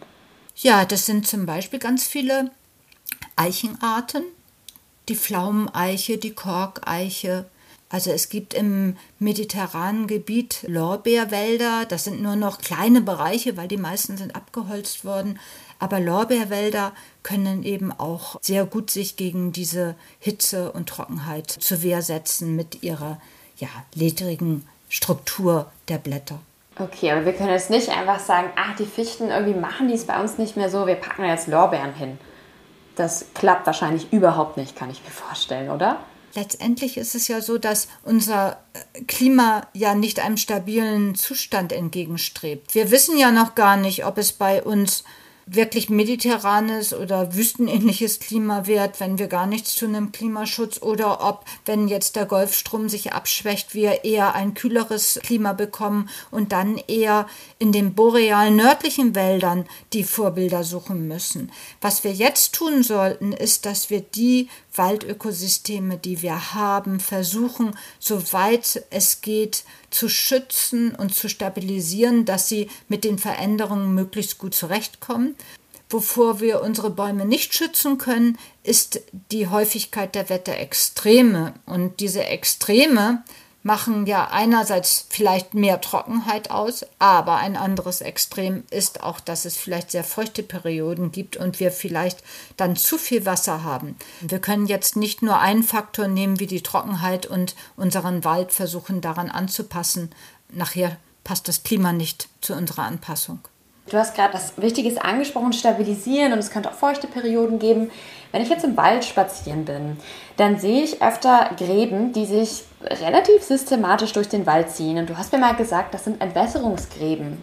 Ja, 0.55 0.83
das 0.83 1.05
sind 1.05 1.25
zum 1.25 1.45
Beispiel 1.45 1.79
ganz 1.79 2.05
viele 2.05 2.51
Eichenarten. 3.37 4.23
Die 5.07 5.15
Pflaumeneiche, 5.15 6.17
die 6.17 6.33
Korkeiche, 6.33 7.45
also 7.89 8.11
es 8.11 8.29
gibt 8.29 8.53
im 8.53 8.97
mediterranen 9.17 10.07
Gebiet 10.07 10.65
Lorbeerwälder, 10.67 11.85
das 11.87 12.03
sind 12.03 12.21
nur 12.21 12.35
noch 12.35 12.59
kleine 12.59 13.01
Bereiche, 13.01 13.55
weil 13.55 13.69
die 13.69 13.77
meisten 13.77 14.17
sind 14.17 14.35
abgeholzt 14.35 15.05
worden. 15.05 15.39
Aber 15.79 15.99
Lorbeerwälder 15.99 16.91
können 17.23 17.63
eben 17.63 17.91
auch 17.91 18.37
sehr 18.41 18.65
gut 18.65 18.89
sich 18.89 19.15
gegen 19.15 19.51
diese 19.51 19.95
Hitze 20.19 20.71
und 20.71 20.89
Trockenheit 20.89 21.49
zur 21.49 21.81
Wehr 21.81 22.01
setzen 22.01 22.55
mit 22.55 22.83
ihrer 22.83 23.21
ja, 23.57 23.69
ledrigen 23.93 24.67
Struktur 24.89 25.71
der 25.87 25.97
Blätter. 25.97 26.39
Okay, 26.79 27.11
aber 27.11 27.25
wir 27.25 27.33
können 27.33 27.49
jetzt 27.49 27.69
nicht 27.69 27.89
einfach 27.89 28.19
sagen, 28.19 28.49
ach, 28.55 28.75
die 28.75 28.85
Fichten, 28.85 29.29
irgendwie 29.29 29.59
machen 29.59 29.87
die 29.87 29.95
es 29.95 30.05
bei 30.05 30.19
uns 30.19 30.37
nicht 30.37 30.57
mehr 30.57 30.69
so, 30.69 30.85
wir 30.87 30.95
packen 30.95 31.25
jetzt 31.25 31.47
Lorbeeren 31.47 31.93
hin. 31.93 32.19
Das 32.95 33.27
klappt 33.33 33.65
wahrscheinlich 33.65 34.11
überhaupt 34.11 34.57
nicht, 34.57 34.75
kann 34.75 34.89
ich 34.89 35.03
mir 35.03 35.09
vorstellen, 35.09 35.69
oder? 35.69 35.99
Letztendlich 36.33 36.97
ist 36.97 37.15
es 37.15 37.27
ja 37.27 37.41
so, 37.41 37.57
dass 37.57 37.87
unser 38.03 38.63
äh, 38.73 39.03
Klima 39.03 39.67
ja 39.73 39.95
nicht 39.95 40.19
einem 40.19 40.37
stabilen 40.37 41.15
Zustand 41.15 41.71
entgegenstrebt. 41.71 42.75
Wir 42.75 42.91
wissen 42.91 43.17
ja 43.17 43.31
noch 43.31 43.55
gar 43.55 43.77
nicht, 43.77 44.05
ob 44.05 44.17
es 44.17 44.33
bei 44.33 44.63
uns 44.63 45.03
wirklich 45.47 45.89
mediterranes 45.89 46.93
oder 46.93 47.33
wüstenähnliches 47.33 48.19
Klima 48.19 48.67
wird, 48.67 48.99
wenn 48.99 49.17
wir 49.17 49.27
gar 49.27 49.47
nichts 49.47 49.75
tun 49.75 49.95
im 49.95 50.11
Klimaschutz 50.11 50.81
oder 50.81 51.25
ob, 51.25 51.45
wenn 51.65 51.87
jetzt 51.87 52.17
der 52.17 52.25
Golfstrom 52.25 52.89
sich 52.89 53.13
abschwächt, 53.13 53.73
wir 53.73 54.03
eher 54.03 54.35
ein 54.35 54.53
kühleres 54.53 55.19
Klima 55.23 55.53
bekommen 55.53 56.09
und 56.31 56.51
dann 56.51 56.77
eher 56.87 57.27
in 57.59 57.71
den 57.71 57.93
borealen 57.93 58.57
nördlichen 58.57 59.15
Wäldern 59.15 59.65
die 59.93 60.03
Vorbilder 60.03 60.63
suchen 60.63 61.07
müssen. 61.07 61.51
Was 61.79 62.03
wir 62.03 62.11
jetzt 62.11 62.53
tun 62.53 62.83
sollten, 62.83 63.31
ist, 63.31 63.65
dass 63.65 63.89
wir 63.89 64.01
die 64.01 64.49
Waldökosysteme, 64.77 65.97
die 65.97 66.21
wir 66.21 66.53
haben, 66.53 66.99
versuchen, 66.99 67.75
soweit 67.99 68.83
es 68.89 69.21
geht, 69.21 69.63
zu 69.89 70.09
schützen 70.09 70.95
und 70.95 71.13
zu 71.13 71.29
stabilisieren, 71.29 72.25
dass 72.25 72.47
sie 72.47 72.69
mit 72.87 73.03
den 73.03 73.17
Veränderungen 73.17 73.93
möglichst 73.93 74.37
gut 74.37 74.55
zurechtkommen. 74.55 75.35
Wovor 75.89 76.41
wir 76.41 76.61
unsere 76.61 76.89
Bäume 76.89 77.25
nicht 77.25 77.53
schützen 77.53 77.97
können, 77.97 78.37
ist 78.63 79.01
die 79.31 79.47
Häufigkeit 79.47 80.15
der 80.15 80.29
Wetterextreme. 80.29 81.53
Und 81.65 82.01
diese 82.01 82.25
Extreme 82.25 83.23
machen 83.67 84.07
ja 84.07 84.29
einerseits 84.31 85.05
vielleicht 85.09 85.53
mehr 85.53 85.81
Trockenheit 85.81 86.49
aus, 86.49 86.85
aber 86.99 87.35
ein 87.35 87.57
anderes 87.57 87.99
Extrem 87.99 88.63
ist 88.71 89.03
auch, 89.03 89.19
dass 89.19 89.43
es 89.43 89.57
vielleicht 89.57 89.91
sehr 89.91 90.05
feuchte 90.05 90.41
Perioden 90.41 91.11
gibt 91.11 91.35
und 91.35 91.59
wir 91.59 91.71
vielleicht 91.71 92.23
dann 92.55 92.77
zu 92.77 92.97
viel 92.97 93.25
Wasser 93.25 93.63
haben. 93.63 93.97
Wir 94.21 94.39
können 94.39 94.67
jetzt 94.67 94.95
nicht 94.95 95.21
nur 95.21 95.39
einen 95.39 95.63
Faktor 95.63 96.07
nehmen 96.07 96.39
wie 96.39 96.47
die 96.47 96.63
Trockenheit 96.63 97.25
und 97.25 97.55
unseren 97.75 98.23
Wald 98.23 98.53
versuchen 98.53 99.01
daran 99.01 99.29
anzupassen. 99.29 100.11
Nachher 100.49 100.95
passt 101.25 101.49
das 101.49 101.63
Klima 101.63 101.91
nicht 101.91 102.29
zu 102.39 102.53
unserer 102.53 102.83
Anpassung. 102.83 103.39
Du 103.89 103.97
hast 103.97 104.15
gerade 104.15 104.33
das 104.33 104.53
Wichtiges 104.57 104.97
angesprochen, 104.97 105.53
stabilisieren 105.53 106.33
und 106.33 106.39
es 106.39 106.51
könnte 106.51 106.71
auch 106.71 106.75
feuchte 106.75 107.07
Perioden 107.07 107.59
geben. 107.59 107.91
Wenn 108.31 108.41
ich 108.41 108.49
jetzt 108.49 108.65
im 108.65 108.77
Wald 108.77 109.05
spazieren 109.05 109.65
bin, 109.65 109.97
dann 110.35 110.59
sehe 110.59 110.83
ich 110.83 111.01
öfter 111.01 111.51
Gräben, 111.57 112.13
die 112.13 112.25
sich 112.25 112.63
relativ 112.81 113.43
systematisch 113.43 114.13
durch 114.13 114.29
den 114.29 114.45
Wald 114.45 114.69
ziehen. 114.69 114.97
Und 114.97 115.09
du 115.09 115.17
hast 115.17 115.31
mir 115.31 115.39
mal 115.39 115.55
gesagt, 115.55 115.93
das 115.93 116.03
sind 116.03 116.21
Entwässerungsgräben. 116.21 117.41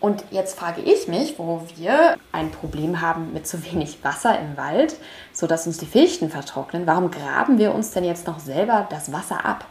Und 0.00 0.24
jetzt 0.30 0.58
frage 0.58 0.82
ich 0.82 1.08
mich, 1.08 1.38
wo 1.38 1.62
wir 1.76 2.16
ein 2.30 2.50
Problem 2.50 3.00
haben 3.00 3.32
mit 3.32 3.46
zu 3.46 3.64
wenig 3.64 3.98
Wasser 4.02 4.38
im 4.38 4.56
Wald, 4.56 4.96
sodass 5.32 5.66
uns 5.66 5.78
die 5.78 5.86
Fichten 5.86 6.30
vertrocknen, 6.30 6.86
warum 6.86 7.10
graben 7.10 7.58
wir 7.58 7.74
uns 7.74 7.90
denn 7.92 8.04
jetzt 8.04 8.26
noch 8.26 8.38
selber 8.38 8.86
das 8.90 9.12
Wasser 9.12 9.44
ab? 9.44 9.66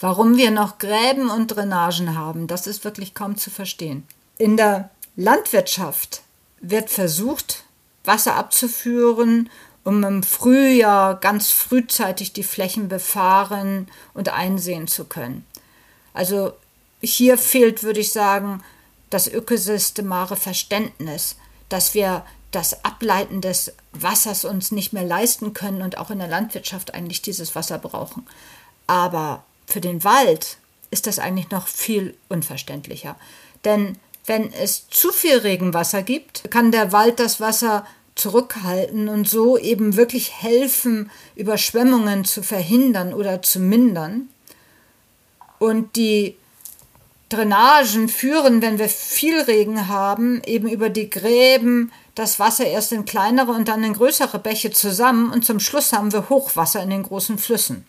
Warum 0.00 0.36
wir 0.36 0.50
noch 0.50 0.78
Gräben 0.78 1.30
und 1.30 1.48
Drainagen 1.48 2.16
haben, 2.16 2.46
das 2.46 2.66
ist 2.66 2.84
wirklich 2.84 3.14
kaum 3.14 3.36
zu 3.36 3.50
verstehen. 3.50 4.06
In 4.36 4.56
der 4.56 4.90
Landwirtschaft 5.16 6.22
wird 6.60 6.90
versucht, 6.90 7.64
Wasser 8.08 8.34
abzuführen, 8.34 9.48
um 9.84 10.02
im 10.02 10.24
Frühjahr 10.24 11.14
ganz 11.14 11.50
frühzeitig 11.50 12.32
die 12.32 12.42
Flächen 12.42 12.88
befahren 12.88 13.86
und 14.14 14.30
einsehen 14.30 14.88
zu 14.88 15.04
können. 15.04 15.46
Also 16.12 16.52
hier 17.00 17.38
fehlt, 17.38 17.84
würde 17.84 18.00
ich 18.00 18.12
sagen, 18.12 18.64
das 19.08 19.28
ökosystemare 19.28 20.36
Verständnis, 20.36 21.36
dass 21.68 21.94
wir 21.94 22.24
das 22.50 22.84
Ableiten 22.84 23.40
des 23.40 23.72
Wassers 23.92 24.44
uns 24.44 24.72
nicht 24.72 24.92
mehr 24.92 25.04
leisten 25.04 25.52
können 25.52 25.82
und 25.82 25.98
auch 25.98 26.10
in 26.10 26.18
der 26.18 26.28
Landwirtschaft 26.28 26.94
eigentlich 26.94 27.22
dieses 27.22 27.54
Wasser 27.54 27.78
brauchen. 27.78 28.26
Aber 28.86 29.44
für 29.66 29.80
den 29.80 30.02
Wald 30.02 30.58
ist 30.90 31.06
das 31.06 31.18
eigentlich 31.18 31.50
noch 31.50 31.68
viel 31.68 32.16
unverständlicher. 32.28 33.16
Denn 33.64 33.98
wenn 34.24 34.52
es 34.52 34.88
zu 34.88 35.12
viel 35.12 35.38
Regenwasser 35.38 36.02
gibt, 36.02 36.50
kann 36.50 36.72
der 36.72 36.92
Wald 36.92 37.20
das 37.20 37.40
Wasser 37.40 37.86
zurückhalten 38.18 39.08
und 39.08 39.28
so 39.28 39.56
eben 39.56 39.96
wirklich 39.96 40.32
helfen, 40.32 41.10
Überschwemmungen 41.36 42.24
zu 42.24 42.42
verhindern 42.42 43.14
oder 43.14 43.42
zu 43.42 43.60
mindern. 43.60 44.28
Und 45.58 45.96
die 45.96 46.36
Drainagen 47.28 48.08
führen, 48.08 48.62
wenn 48.62 48.78
wir 48.78 48.88
viel 48.88 49.40
Regen 49.40 49.88
haben, 49.88 50.42
eben 50.46 50.68
über 50.68 50.88
die 50.88 51.10
Gräben 51.10 51.92
das 52.14 52.40
Wasser 52.40 52.66
erst 52.66 52.92
in 52.92 53.04
kleinere 53.04 53.52
und 53.52 53.68
dann 53.68 53.84
in 53.84 53.92
größere 53.92 54.38
Bäche 54.38 54.70
zusammen 54.70 55.30
und 55.30 55.44
zum 55.44 55.60
Schluss 55.60 55.92
haben 55.92 56.12
wir 56.12 56.28
Hochwasser 56.28 56.82
in 56.82 56.90
den 56.90 57.02
großen 57.02 57.38
Flüssen. 57.38 57.86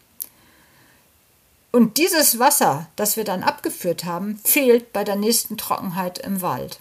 Und 1.72 1.98
dieses 1.98 2.40
Wasser, 2.40 2.88
das 2.96 3.16
wir 3.16 3.24
dann 3.24 3.44
abgeführt 3.44 4.04
haben, 4.04 4.40
fehlt 4.44 4.92
bei 4.92 5.04
der 5.04 5.16
nächsten 5.16 5.56
Trockenheit 5.58 6.20
im 6.20 6.42
Wald. 6.42 6.80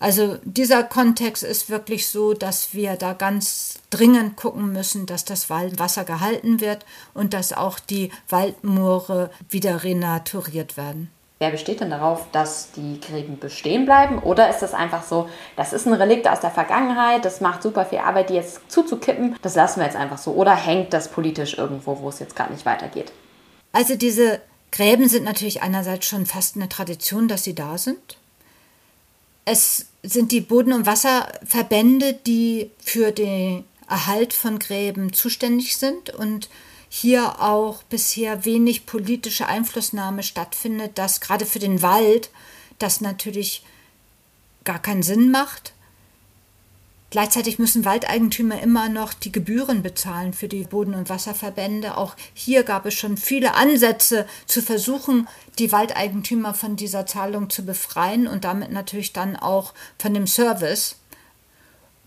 Also 0.00 0.38
dieser 0.44 0.82
Kontext 0.82 1.42
ist 1.42 1.68
wirklich 1.68 2.08
so, 2.08 2.32
dass 2.32 2.72
wir 2.72 2.96
da 2.96 3.12
ganz 3.12 3.74
dringend 3.90 4.34
gucken 4.34 4.72
müssen, 4.72 5.04
dass 5.04 5.26
das 5.26 5.50
Waldwasser 5.50 6.04
gehalten 6.04 6.62
wird 6.62 6.86
und 7.12 7.34
dass 7.34 7.52
auch 7.52 7.78
die 7.78 8.10
Waldmoore 8.30 9.30
wieder 9.50 9.84
renaturiert 9.84 10.78
werden. 10.78 11.10
Wer 11.38 11.50
besteht 11.50 11.80
denn 11.80 11.90
darauf, 11.90 12.26
dass 12.32 12.70
die 12.72 12.98
Gräben 13.00 13.38
bestehen 13.38 13.84
bleiben? 13.84 14.18
Oder 14.18 14.48
ist 14.48 14.60
das 14.60 14.72
einfach 14.72 15.02
so, 15.02 15.28
das 15.56 15.74
ist 15.74 15.86
ein 15.86 15.92
Relikt 15.92 16.26
aus 16.26 16.40
der 16.40 16.50
Vergangenheit, 16.50 17.26
das 17.26 17.42
macht 17.42 17.62
super 17.62 17.84
viel 17.84 17.98
Arbeit, 17.98 18.30
die 18.30 18.34
jetzt 18.34 18.70
zuzukippen, 18.70 19.36
das 19.42 19.54
lassen 19.54 19.80
wir 19.80 19.86
jetzt 19.86 19.96
einfach 19.96 20.18
so? 20.18 20.32
Oder 20.32 20.54
hängt 20.54 20.94
das 20.94 21.08
politisch 21.08 21.58
irgendwo, 21.58 21.98
wo 22.00 22.08
es 22.08 22.20
jetzt 22.20 22.36
gerade 22.36 22.52
nicht 22.52 22.64
weitergeht? 22.64 23.12
Also 23.72 23.96
diese 23.96 24.40
Gräben 24.72 25.08
sind 25.08 25.24
natürlich 25.24 25.62
einerseits 25.62 26.06
schon 26.06 26.24
fast 26.24 26.56
eine 26.56 26.70
Tradition, 26.70 27.28
dass 27.28 27.44
sie 27.44 27.54
da 27.54 27.76
sind. 27.76 28.16
Es 29.44 29.86
sind 30.02 30.32
die 30.32 30.40
Boden- 30.40 30.72
und 30.72 30.86
Wasserverbände, 30.86 32.14
die 32.26 32.70
für 32.82 33.12
den 33.12 33.64
Erhalt 33.88 34.32
von 34.32 34.58
Gräben 34.58 35.12
zuständig 35.12 35.76
sind 35.76 36.10
und 36.10 36.48
hier 36.88 37.40
auch 37.40 37.82
bisher 37.84 38.44
wenig 38.44 38.86
politische 38.86 39.46
Einflussnahme 39.46 40.22
stattfindet, 40.22 40.98
dass 40.98 41.20
gerade 41.20 41.46
für 41.46 41.58
den 41.58 41.82
Wald 41.82 42.30
das 42.78 43.00
natürlich 43.00 43.64
gar 44.64 44.80
keinen 44.80 45.02
Sinn 45.02 45.30
macht. 45.30 45.72
Gleichzeitig 47.10 47.58
müssen 47.58 47.84
Waldeigentümer 47.84 48.62
immer 48.62 48.88
noch 48.88 49.12
die 49.12 49.32
Gebühren 49.32 49.82
bezahlen 49.82 50.32
für 50.32 50.46
die 50.46 50.62
Boden- 50.62 50.94
und 50.94 51.08
Wasserverbände. 51.08 51.96
Auch 51.96 52.14
hier 52.34 52.62
gab 52.62 52.86
es 52.86 52.94
schon 52.94 53.16
viele 53.16 53.54
Ansätze 53.54 54.26
zu 54.46 54.62
versuchen, 54.62 55.26
die 55.58 55.72
Waldeigentümer 55.72 56.54
von 56.54 56.76
dieser 56.76 57.06
Zahlung 57.06 57.50
zu 57.50 57.64
befreien 57.64 58.28
und 58.28 58.44
damit 58.44 58.70
natürlich 58.70 59.12
dann 59.12 59.34
auch 59.34 59.74
von 59.98 60.14
dem 60.14 60.28
Service, 60.28 60.96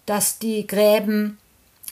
dass 0.06 0.40
die 0.40 0.66
Gräben 0.66 1.38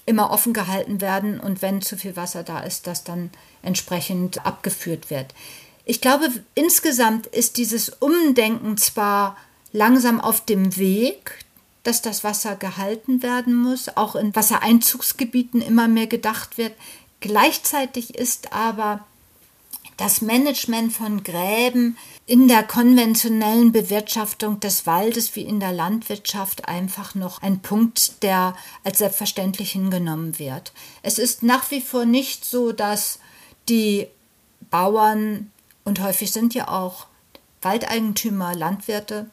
immer 0.06 0.32
offen 0.32 0.54
gehalten 0.54 1.02
werden 1.02 1.40
und 1.40 1.62
wenn 1.62 1.82
zu 1.82 1.98
viel 1.98 2.16
Wasser 2.16 2.44
da 2.44 2.62
ist, 2.62 2.88
dass 2.88 3.04
dann 3.04 3.30
entsprechend 3.62 4.46
abgeführt 4.46 5.10
wird. 5.10 5.34
Ich 5.84 6.00
glaube, 6.00 6.30
insgesamt 6.56 7.28
ist 7.28 7.58
dieses 7.58 7.90
Umdenken 7.90 8.78
zwar 8.78 9.36
langsam 9.74 10.22
auf 10.22 10.46
dem 10.46 10.78
Weg, 10.78 11.40
dass 11.84 12.02
das 12.02 12.24
Wasser 12.24 12.56
gehalten 12.56 13.24
werden 13.24 13.56
muss, 13.56 13.96
auch 13.96 14.16
in 14.16 14.36
Wassereinzugsgebieten 14.36 15.62
immer 15.62 15.88
mehr 15.88 16.08
gedacht 16.08 16.58
wird. 16.58 16.74
Gleichzeitig 17.20 18.16
ist 18.16 18.54
aber 18.54 19.06
das 19.98 20.22
Management 20.22 20.94
von 20.94 21.24
Gräben 21.24 21.98
in 22.26 22.48
der 22.48 22.64
konventionellen 22.64 23.72
Bewirtschaftung 23.72 24.60
des 24.60 24.88
Waldes 24.88 25.36
wie 25.36 25.42
in 25.42 25.60
der 25.60 25.74
Landwirtschaft 25.74 26.68
einfach 26.68 27.14
noch 27.14 27.42
ein 27.42 27.60
Punkt, 27.60 28.24
der 28.24 28.56
als 28.84 29.00
selbstverständlich 29.00 29.72
hingenommen 29.74 30.40
wird. 30.40 30.72
Es 31.04 31.20
ist 31.20 31.44
nach 31.44 31.70
wie 31.72 31.82
vor 31.82 32.06
nicht 32.06 32.46
so, 32.46 32.72
dass 32.72 33.20
die 33.70 34.08
Bauern 34.70 35.52
und 35.84 36.00
häufig 36.00 36.32
sind 36.32 36.54
ja 36.54 36.68
auch 36.68 37.08
Waldeigentümer, 37.62 38.56
Landwirte, 38.56 39.30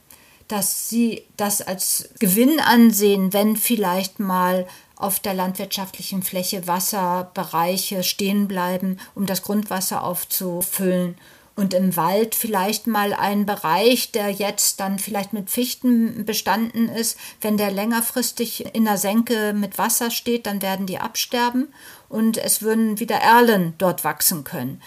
dass 0.49 0.89
sie 0.89 1.25
das 1.37 1.63
als 1.63 2.09
Gewinn 2.19 2.59
ansehen, 2.61 3.33
wenn 3.33 3.57
vielleicht 3.57 4.19
mal 4.19 4.67
auf 4.97 5.21
der 5.21 5.35
landwirtschaftlichen 5.35 6.23
Fläche 6.23 6.67
Wasserbereiche 6.67 8.03
stehen 8.03 8.49
bleiben, 8.49 8.99
um 9.15 9.27
das 9.27 9.43
Grundwasser 9.43 10.03
aufzufüllen. 10.03 11.17
Und 11.55 11.75
im 11.75 11.97
Wald 11.97 12.37
vielleicht 12.37 12.87
mal 12.87 13.13
ein 13.13 13.45
Bereich, 13.45 14.13
der 14.13 14.31
jetzt 14.31 14.79
dann 14.79 15.01
vielleicht 15.01 15.33
mit 15.33 15.51
Fichten 15.51 16.25
bestanden 16.25 16.89
ist, 16.89 17.19
wenn 17.41 17.57
der 17.57 17.73
längerfristig 17.73 18.75
in 18.75 18.85
der 18.85 18.97
Senke 18.97 19.53
mit 19.53 19.77
Wasser 19.77 20.11
steht, 20.13 20.47
dann 20.47 20.63
werden 20.63 20.87
die 20.87 20.99
absterben 20.99 21.69
und 22.09 22.39
es 22.39 22.63
würden 22.63 23.01
wieder 23.01 23.17
Erlen 23.17 23.75
dort 23.79 24.05
wachsen 24.05 24.45
können. 24.45 24.81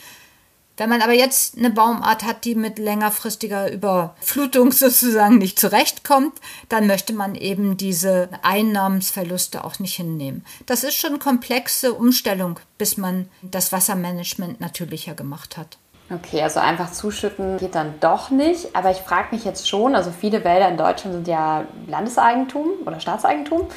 Wenn 0.82 0.90
man 0.90 1.04
aber 1.04 1.14
jetzt 1.14 1.60
eine 1.60 1.70
Baumart 1.70 2.24
hat, 2.24 2.44
die 2.44 2.56
mit 2.56 2.80
längerfristiger 2.80 3.72
Überflutung 3.72 4.72
sozusagen 4.72 5.38
nicht 5.38 5.60
zurechtkommt, 5.60 6.34
dann 6.70 6.88
möchte 6.88 7.14
man 7.14 7.36
eben 7.36 7.78
diese 7.78 8.30
Einnahmensverluste 8.42 9.64
auch 9.64 9.78
nicht 9.78 9.94
hinnehmen. 9.94 10.44
Das 10.66 10.84
ist 10.84 10.96
schon 10.96 11.20
komplexe 11.20 11.94
Umstellung, 11.94 12.60
bis 12.80 12.98
man 12.98 13.30
das 13.44 13.72
Wassermanagement 13.72 14.60
natürlicher 14.60 15.14
gemacht 15.14 15.56
hat. 15.56 15.78
Okay, 16.10 16.42
also 16.42 16.60
einfach 16.60 16.92
zuschütten 16.92 17.60
geht 17.60 17.76
dann 17.76 18.00
doch 18.00 18.32
nicht. 18.32 18.76
Aber 18.76 18.90
ich 18.90 18.98
frage 18.98 19.36
mich 19.36 19.46
jetzt 19.46 19.70
schon, 19.70 19.94
also 19.94 20.10
viele 20.10 20.44
Wälder 20.44 20.68
in 20.68 20.78
Deutschland 20.78 21.14
sind 21.14 21.28
ja 21.28 21.64
Landeseigentum 21.86 22.70
oder 22.88 23.00
Staatseigentum. 23.00 23.68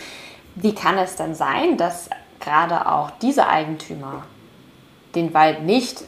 Wie 0.54 0.74
kann 0.74 0.96
es 0.96 1.16
denn 1.16 1.34
sein, 1.34 1.76
dass 1.76 2.08
gerade 2.40 2.90
auch 2.90 3.10
diese 3.20 3.46
Eigentümer 3.46 4.22
den 5.14 5.34
Wald 5.34 5.62
nicht 5.64 6.04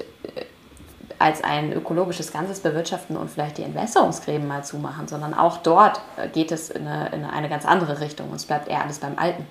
als 1.18 1.42
ein 1.42 1.72
ökologisches 1.72 2.32
Ganzes 2.32 2.60
bewirtschaften 2.60 3.16
und 3.16 3.30
vielleicht 3.30 3.58
die 3.58 3.62
Entwässerungsgräben 3.62 4.46
mal 4.46 4.64
zumachen, 4.64 5.08
sondern 5.08 5.34
auch 5.34 5.58
dort 5.58 6.00
äh, 6.16 6.28
geht 6.28 6.52
es 6.52 6.70
in 6.70 6.86
eine, 6.86 7.08
in 7.14 7.24
eine 7.24 7.48
ganz 7.48 7.64
andere 7.64 8.00
Richtung 8.00 8.30
und 8.30 8.36
es 8.36 8.44
bleibt 8.44 8.68
eher 8.68 8.82
alles 8.82 8.98
beim 8.98 9.18
Alten. 9.18 9.46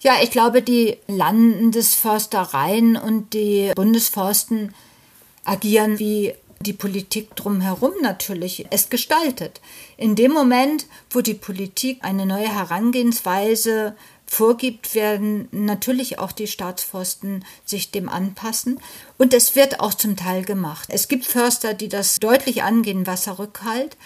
Ja, 0.00 0.14
ich 0.22 0.30
glaube, 0.30 0.62
die 0.62 0.98
Landesförstereien 1.06 2.96
und 2.96 3.32
die 3.32 3.72
Bundesforsten 3.74 4.74
agieren 5.44 5.98
wie 5.98 6.34
die 6.60 6.72
Politik 6.72 7.34
drumherum 7.36 7.92
natürlich 8.02 8.66
es 8.70 8.90
gestaltet. 8.90 9.60
In 9.96 10.14
dem 10.16 10.32
Moment, 10.32 10.86
wo 11.10 11.20
die 11.20 11.34
Politik 11.34 11.98
eine 12.02 12.26
neue 12.26 12.52
Herangehensweise 12.52 13.94
vorgibt, 14.26 14.94
werden 14.94 15.48
natürlich 15.52 16.18
auch 16.18 16.32
die 16.32 16.46
Staatsforsten 16.46 17.44
sich 17.64 17.90
dem 17.90 18.08
anpassen. 18.08 18.80
Und 19.18 19.32
es 19.32 19.56
wird 19.56 19.80
auch 19.80 19.94
zum 19.94 20.16
Teil 20.16 20.44
gemacht. 20.44 20.88
Es 20.90 21.08
gibt 21.08 21.24
Förster, 21.24 21.74
die 21.74 21.88
das 21.88 22.16
deutlich 22.16 22.62
angehen, 22.62 23.06
Wasserrückhalt. 23.06 23.96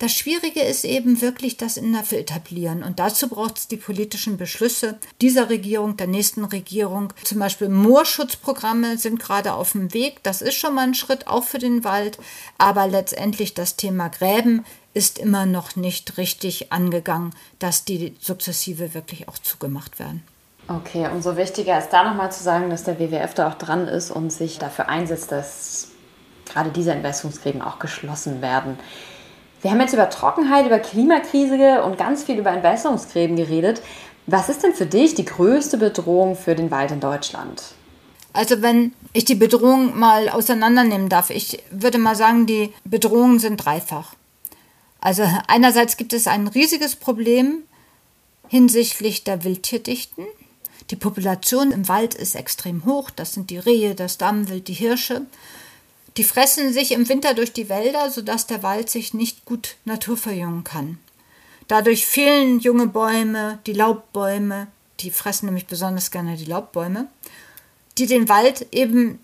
Das 0.00 0.12
Schwierige 0.12 0.62
ist 0.62 0.86
eben 0.86 1.20
wirklich 1.20 1.58
das 1.58 1.76
in 1.76 1.92
der 1.92 2.18
etablieren. 2.18 2.82
Und 2.82 2.98
dazu 2.98 3.28
braucht 3.28 3.58
es 3.58 3.68
die 3.68 3.76
politischen 3.76 4.38
Beschlüsse 4.38 4.98
dieser 5.20 5.50
Regierung, 5.50 5.98
der 5.98 6.06
nächsten 6.06 6.46
Regierung. 6.46 7.12
Zum 7.22 7.38
Beispiel 7.38 7.68
Moorschutzprogramme 7.68 8.96
sind 8.96 9.20
gerade 9.20 9.52
auf 9.52 9.72
dem 9.72 9.92
Weg. 9.92 10.22
Das 10.22 10.40
ist 10.40 10.54
schon 10.54 10.74
mal 10.74 10.86
ein 10.86 10.94
Schritt 10.94 11.26
auch 11.26 11.44
für 11.44 11.58
den 11.58 11.84
Wald. 11.84 12.18
Aber 12.56 12.86
letztendlich 12.86 13.52
das 13.52 13.76
Thema 13.76 14.08
Gräben 14.08 14.64
ist 14.94 15.18
immer 15.18 15.44
noch 15.44 15.76
nicht 15.76 16.16
richtig 16.16 16.72
angegangen, 16.72 17.34
dass 17.58 17.84
die 17.84 18.14
sukzessive 18.20 18.94
wirklich 18.94 19.28
auch 19.28 19.36
zugemacht 19.36 19.98
werden. 19.98 20.22
Okay, 20.66 21.10
umso 21.12 21.36
wichtiger 21.36 21.78
ist 21.78 21.90
da 21.90 22.04
nochmal 22.04 22.32
zu 22.32 22.42
sagen, 22.42 22.70
dass 22.70 22.84
der 22.84 22.98
WWF 22.98 23.34
da 23.34 23.50
auch 23.50 23.54
dran 23.54 23.86
ist 23.86 24.10
und 24.10 24.32
sich 24.32 24.58
dafür 24.58 24.88
einsetzt, 24.88 25.30
dass 25.30 25.88
gerade 26.46 26.70
diese 26.70 26.92
Entwässerungsgräben 26.92 27.60
auch 27.60 27.78
geschlossen 27.78 28.40
werden. 28.40 28.78
Wir 29.62 29.70
haben 29.70 29.80
jetzt 29.80 29.92
über 29.92 30.08
Trockenheit, 30.08 30.66
über 30.66 30.78
Klimakrise 30.78 31.82
und 31.82 31.98
ganz 31.98 32.24
viel 32.24 32.38
über 32.38 32.50
Entwässerungsgräben 32.50 33.36
geredet. 33.36 33.82
Was 34.26 34.48
ist 34.48 34.62
denn 34.62 34.74
für 34.74 34.86
dich 34.86 35.14
die 35.14 35.24
größte 35.24 35.76
Bedrohung 35.76 36.36
für 36.36 36.54
den 36.54 36.70
Wald 36.70 36.92
in 36.92 37.00
Deutschland? 37.00 37.62
Also 38.32 38.62
wenn 38.62 38.92
ich 39.12 39.24
die 39.24 39.34
Bedrohung 39.34 39.98
mal 39.98 40.28
auseinandernehmen 40.28 41.08
darf, 41.08 41.30
ich 41.30 41.62
würde 41.70 41.98
mal 41.98 42.14
sagen, 42.14 42.46
die 42.46 42.72
Bedrohungen 42.84 43.38
sind 43.38 43.56
dreifach. 43.56 44.14
Also 45.00 45.24
einerseits 45.48 45.96
gibt 45.96 46.12
es 46.12 46.26
ein 46.26 46.46
riesiges 46.46 46.94
Problem 46.96 47.62
hinsichtlich 48.48 49.24
der 49.24 49.44
Wildtierdichten. 49.44 50.26
Die 50.90 50.96
Population 50.96 51.70
im 51.72 51.88
Wald 51.88 52.14
ist 52.14 52.34
extrem 52.34 52.84
hoch. 52.84 53.10
Das 53.10 53.32
sind 53.32 53.50
die 53.50 53.58
Rehe, 53.58 53.94
das 53.94 54.18
Dammwild, 54.18 54.68
die 54.68 54.74
Hirsche. 54.74 55.22
Die 56.16 56.24
fressen 56.24 56.72
sich 56.72 56.92
im 56.92 57.08
Winter 57.08 57.34
durch 57.34 57.52
die 57.52 57.68
Wälder, 57.68 58.10
sodass 58.10 58.46
der 58.46 58.62
Wald 58.62 58.90
sich 58.90 59.14
nicht 59.14 59.44
gut 59.44 59.76
naturverjüngen 59.84 60.64
kann. 60.64 60.98
Dadurch 61.68 62.04
fehlen 62.04 62.58
junge 62.58 62.88
Bäume, 62.88 63.60
die 63.66 63.72
Laubbäume, 63.72 64.66
die 64.98 65.10
fressen 65.10 65.46
nämlich 65.46 65.66
besonders 65.66 66.10
gerne 66.10 66.36
die 66.36 66.44
Laubbäume, 66.44 67.06
die 67.96 68.06
den 68.06 68.28
Wald 68.28 68.66
eben 68.72 69.20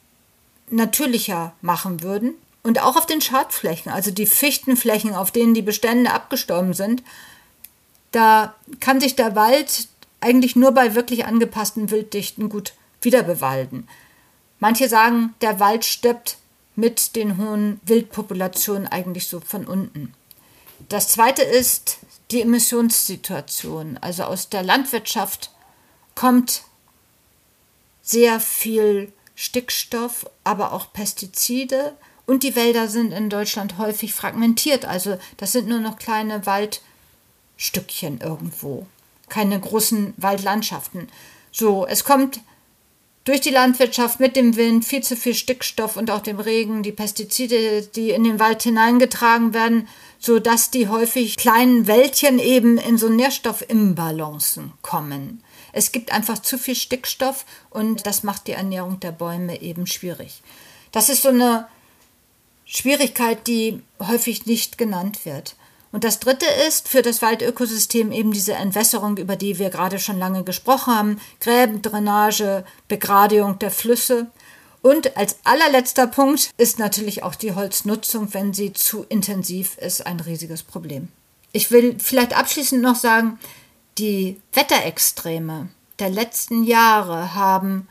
natürlicher 0.71 1.55
machen 1.61 2.03
würden. 2.03 2.35
Und 2.63 2.81
auch 2.81 2.97
auf 2.97 3.07
den 3.07 3.21
Schadflächen, 3.21 3.93
also 3.93 4.11
die 4.11 4.27
Fichtenflächen, 4.27 5.15
auf 5.15 5.31
denen 5.31 5.55
die 5.55 5.63
Bestände 5.63 6.13
abgestorben 6.13 6.75
sind, 6.75 7.03
da 8.11 8.55
kann 8.81 9.01
sich 9.01 9.15
der 9.15 9.37
Wald 9.37 9.89
eigentlich 10.21 10.57
nur 10.57 10.73
bei 10.73 10.95
wirklich 10.95 11.27
angepassten 11.27 11.91
Wilddichten 11.91 12.49
gut 12.49 12.73
wiederbewalden. 13.03 13.89
Manche 14.59 14.89
sagen, 14.89 15.35
der 15.41 15.61
Wald 15.61 15.85
stirbt 15.85 16.39
mit 16.77 17.17
den 17.17 17.39
hohen 17.39 17.81
Wildpopulationen 17.85 18.87
eigentlich 18.87 19.29
so 19.29 19.41
von 19.41 19.67
unten. 19.67 20.15
Das 20.89 21.09
zweite 21.09 21.43
ist 21.43 21.99
die 22.31 22.43
Emissionssituation. 22.43 23.99
Also 24.01 24.25
aus 24.25 24.51
der 24.51 24.63
Landwirtschaft 24.63 25.51
kommt 26.15 26.63
sehr 28.03 28.41
viel 28.41 29.13
Stickstoff, 29.35 30.29
aber 30.45 30.73
auch 30.73 30.93
Pestizide. 30.93 31.97
Und 32.27 32.43
die 32.43 32.57
Wälder 32.57 32.89
sind 32.89 33.13
in 33.13 33.31
Deutschland 33.31 33.79
häufig 33.79 34.13
fragmentiert. 34.13 34.85
Also 34.85 35.19
das 35.37 35.53
sind 35.53 35.69
nur 35.69 35.81
noch 35.81 35.97
kleine 35.97 36.45
Waldstückchen 36.47 38.21
irgendwo. 38.21 38.87
Keine 39.29 39.59
großen 39.59 40.15
Waldlandschaften. 40.17 41.09
So, 41.53 41.87
es 41.87 42.05
kommt 42.05 42.41
durch 43.27 43.41
die 43.41 43.51
Landwirtschaft 43.51 44.21
mit 44.21 44.37
dem 44.37 44.57
Wind 44.57 44.85
viel 44.85 45.03
zu 45.03 45.17
viel 45.17 45.35
Stickstoff 45.35 45.97
und 45.97 46.11
auch 46.11 46.21
dem 46.21 46.39
Regen, 46.39 46.85
die 46.85 46.93
Pestizide, 46.93 47.83
die 47.83 48.11
in 48.11 48.23
den 48.23 48.39
Wald 48.39 48.63
hineingetragen 48.63 49.53
werden, 49.53 49.89
so 50.19 50.39
dass 50.39 50.71
die 50.71 50.89
häufig 50.89 51.37
kleinen 51.37 51.89
Wäldchen 51.89 52.39
eben 52.39 52.79
in 52.79 52.97
so 52.97 53.09
Nährstoffimbalancen 53.09 54.73
kommen. 54.81 55.43
Es 55.73 55.91
gibt 55.91 56.13
einfach 56.13 56.39
zu 56.39 56.57
viel 56.57 56.77
Stickstoff 56.77 57.45
und 57.69 58.07
das 58.07 58.23
macht 58.23 58.47
die 58.47 58.53
Ernährung 58.53 59.01
der 59.01 59.13
Bäume 59.13 59.61
eben 59.61 59.89
schwierig. 59.89 60.41
Das 60.93 61.09
ist 61.09 61.23
so 61.23 61.31
eine 61.31 61.67
Schwierigkeit, 62.65 63.47
die 63.49 63.83
häufig 63.99 64.47
nicht 64.47 64.79
genannt 64.79 65.27
wird. 65.27 65.57
Und 65.93 66.05
das 66.05 66.21
Dritte 66.21 66.47
ist 66.67 66.89
für 66.89 67.03
das 67.03 67.23
Waldökosystem 67.23 68.13
eben 68.13 68.33
diese 68.33 68.55
Entwässerung, 68.55 69.17
über 69.17 69.37
die 69.37 69.59
wir 69.59 69.71
gerade 69.71 69.99
schon 69.99 70.19
lange 70.19 70.43
gesprochen 70.43 70.95
haben, 70.95 71.21
Gräben, 71.41 71.81
Drainage, 71.83 72.65
Begradigung 72.89 73.59
der 73.59 73.71
Flüsse. 73.71 74.27
Und 74.83 75.17
als 75.17 75.39
allerletzter 75.45 76.07
Punkt 76.07 76.51
ist 76.59 76.79
natürlich 76.79 77.23
auch 77.23 77.35
die 77.35 77.55
Holznutzung, 77.55 78.35
wenn 78.35 78.53
sie 78.53 78.73
zu 78.73 79.05
intensiv 79.09 79.79
ist, 79.79 80.07
ein 80.07 80.21
riesiges 80.21 80.63
Problem. 80.63 81.09
Ich 81.53 81.71
will 81.71 81.97
vielleicht 81.99 82.37
abschließend 82.37 82.83
noch 82.83 82.97
sagen, 82.97 83.39
die 83.99 84.41
Wetterextreme 84.53 85.69
der 85.99 86.11
letzten 86.11 86.65
Jahre 86.65 87.35
haben 87.35 87.89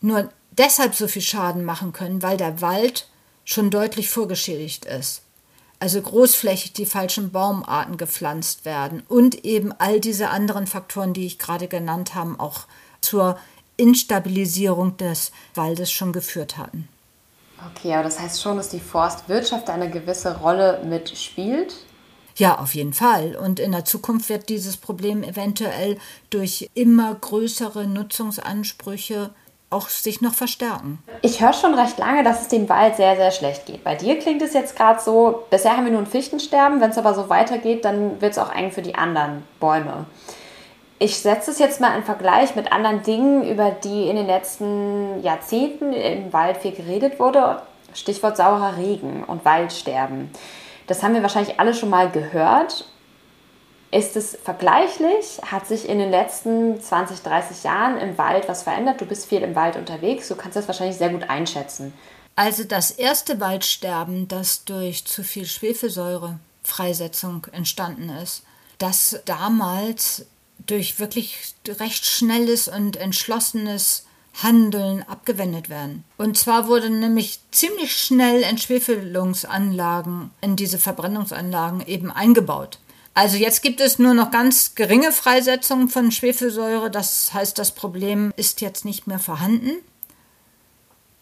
nur 0.00 0.30
deshalb 0.52 0.94
so 0.94 1.08
viel 1.08 1.20
Schaden 1.20 1.64
machen 1.64 1.92
können, 1.92 2.22
weil 2.22 2.38
der 2.38 2.62
Wald 2.62 3.08
schon 3.44 3.70
deutlich 3.70 4.08
vorgeschädigt 4.08 4.86
ist 4.86 5.22
also 5.78 6.00
großflächig 6.00 6.72
die 6.72 6.86
falschen 6.86 7.30
Baumarten 7.30 7.96
gepflanzt 7.96 8.64
werden 8.64 9.02
und 9.08 9.44
eben 9.44 9.72
all 9.78 10.00
diese 10.00 10.30
anderen 10.30 10.66
Faktoren, 10.66 11.12
die 11.12 11.26
ich 11.26 11.38
gerade 11.38 11.68
genannt 11.68 12.14
habe, 12.14 12.38
auch 12.38 12.66
zur 13.00 13.38
Instabilisierung 13.76 14.96
des 14.96 15.32
Waldes 15.54 15.92
schon 15.92 16.12
geführt 16.12 16.56
hatten. 16.56 16.88
Okay, 17.74 17.94
aber 17.94 18.04
das 18.04 18.20
heißt 18.20 18.42
schon, 18.42 18.56
dass 18.56 18.68
die 18.68 18.80
Forstwirtschaft 18.80 19.68
eine 19.70 19.90
gewisse 19.90 20.38
Rolle 20.38 20.82
mitspielt? 20.84 21.74
Ja, 22.36 22.58
auf 22.58 22.74
jeden 22.74 22.92
Fall. 22.92 23.34
Und 23.34 23.60
in 23.60 23.72
der 23.72 23.86
Zukunft 23.86 24.28
wird 24.28 24.50
dieses 24.50 24.76
Problem 24.76 25.22
eventuell 25.22 25.98
durch 26.28 26.70
immer 26.74 27.14
größere 27.14 27.86
Nutzungsansprüche 27.86 29.30
auch 29.70 29.88
sich 29.88 30.20
noch 30.20 30.34
verstärken. 30.34 31.02
Ich 31.22 31.40
höre 31.40 31.52
schon 31.52 31.74
recht 31.74 31.98
lange, 31.98 32.22
dass 32.22 32.42
es 32.42 32.48
dem 32.48 32.68
Wald 32.68 32.96
sehr, 32.96 33.16
sehr 33.16 33.30
schlecht 33.30 33.66
geht. 33.66 33.82
Bei 33.82 33.94
dir 33.94 34.18
klingt 34.18 34.42
es 34.42 34.54
jetzt 34.54 34.76
gerade 34.76 35.00
so, 35.00 35.44
bisher 35.50 35.76
haben 35.76 35.84
wir 35.84 35.92
nur 35.92 36.02
ein 36.02 36.06
Fichtensterben, 36.06 36.80
wenn 36.80 36.90
es 36.90 36.98
aber 36.98 37.14
so 37.14 37.28
weitergeht, 37.28 37.84
dann 37.84 38.20
wird 38.20 38.32
es 38.32 38.38
auch 38.38 38.54
eng 38.54 38.70
für 38.70 38.82
die 38.82 38.94
anderen 38.94 39.42
Bäume. 39.58 40.06
Ich 40.98 41.18
setze 41.18 41.50
es 41.50 41.58
jetzt 41.58 41.80
mal 41.80 41.96
in 41.96 42.04
Vergleich 42.04 42.56
mit 42.56 42.72
anderen 42.72 43.02
Dingen, 43.02 43.46
über 43.46 43.70
die 43.70 44.08
in 44.08 44.16
den 44.16 44.26
letzten 44.26 45.22
Jahrzehnten 45.22 45.92
im 45.92 46.32
Wald 46.32 46.56
viel 46.58 46.72
geredet 46.72 47.18
wurde. 47.18 47.60
Stichwort 47.92 48.36
saurer 48.36 48.76
Regen 48.76 49.24
und 49.24 49.44
Waldsterben. 49.44 50.30
Das 50.86 51.02
haben 51.02 51.14
wir 51.14 51.22
wahrscheinlich 51.22 51.60
alle 51.60 51.74
schon 51.74 51.90
mal 51.90 52.10
gehört 52.10 52.86
ist 53.90 54.16
es 54.16 54.36
vergleichlich? 54.42 55.40
Hat 55.42 55.66
sich 55.66 55.88
in 55.88 55.98
den 55.98 56.10
letzten 56.10 56.80
20, 56.80 57.22
30 57.22 57.64
Jahren 57.64 57.98
im 57.98 58.18
Wald 58.18 58.48
was 58.48 58.64
verändert? 58.64 59.00
Du 59.00 59.06
bist 59.06 59.26
viel 59.26 59.42
im 59.42 59.54
Wald 59.54 59.76
unterwegs, 59.76 60.28
du 60.28 60.36
kannst 60.36 60.56
das 60.56 60.66
wahrscheinlich 60.66 60.96
sehr 60.96 61.10
gut 61.10 61.28
einschätzen. 61.28 61.92
Also 62.34 62.64
das 62.64 62.90
erste 62.90 63.40
Waldsterben, 63.40 64.28
das 64.28 64.64
durch 64.64 65.06
zu 65.06 65.24
viel 65.24 65.46
Schwefelsäurefreisetzung 65.46 67.46
entstanden 67.52 68.10
ist, 68.10 68.42
das 68.78 69.20
damals 69.24 70.26
durch 70.66 70.98
wirklich 70.98 71.54
recht 71.66 72.04
schnelles 72.04 72.68
und 72.68 72.96
entschlossenes 72.96 74.04
Handeln 74.42 75.02
abgewendet 75.08 75.70
werden. 75.70 76.04
Und 76.18 76.36
zwar 76.36 76.68
wurden 76.68 77.00
nämlich 77.00 77.40
ziemlich 77.52 77.96
schnell 77.96 78.42
Entschwefelungsanlagen 78.42 80.30
in 80.42 80.56
diese 80.56 80.78
Verbrennungsanlagen 80.78 81.86
eben 81.86 82.10
eingebaut. 82.10 82.78
Also 83.16 83.38
jetzt 83.38 83.62
gibt 83.62 83.80
es 83.80 83.98
nur 83.98 84.12
noch 84.12 84.30
ganz 84.30 84.74
geringe 84.74 85.10
Freisetzung 85.10 85.88
von 85.88 86.12
Schwefelsäure. 86.12 86.90
Das 86.90 87.32
heißt, 87.32 87.58
das 87.58 87.70
Problem 87.70 88.30
ist 88.36 88.60
jetzt 88.60 88.84
nicht 88.84 89.06
mehr 89.06 89.18
vorhanden. 89.18 89.70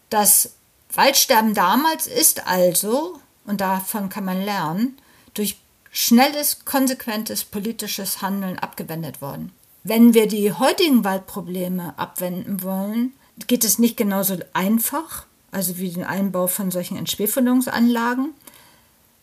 Das 0.09 0.55
Waldsterben 0.91 1.53
damals 1.53 2.05
ist 2.05 2.47
also, 2.47 3.21
und 3.45 3.61
davon 3.61 4.09
kann 4.09 4.25
man 4.25 4.43
lernen, 4.43 4.97
durch 5.35 5.57
schnelles, 5.89 6.65
konsequentes 6.65 7.45
politisches 7.45 8.21
Handeln 8.21 8.59
abgewendet 8.59 9.21
worden. 9.21 9.53
Wenn 9.85 10.13
wir 10.13 10.27
die 10.27 10.51
heutigen 10.51 11.05
Waldprobleme 11.05 11.97
abwenden 11.97 12.61
wollen, 12.61 13.13
geht 13.47 13.63
es 13.63 13.79
nicht 13.79 13.95
genauso 13.95 14.37
einfach, 14.51 15.27
also 15.51 15.77
wie 15.77 15.91
den 15.91 16.03
Einbau 16.03 16.47
von 16.47 16.71
solchen 16.71 16.97
Entschwefelungsanlagen. 16.97 18.33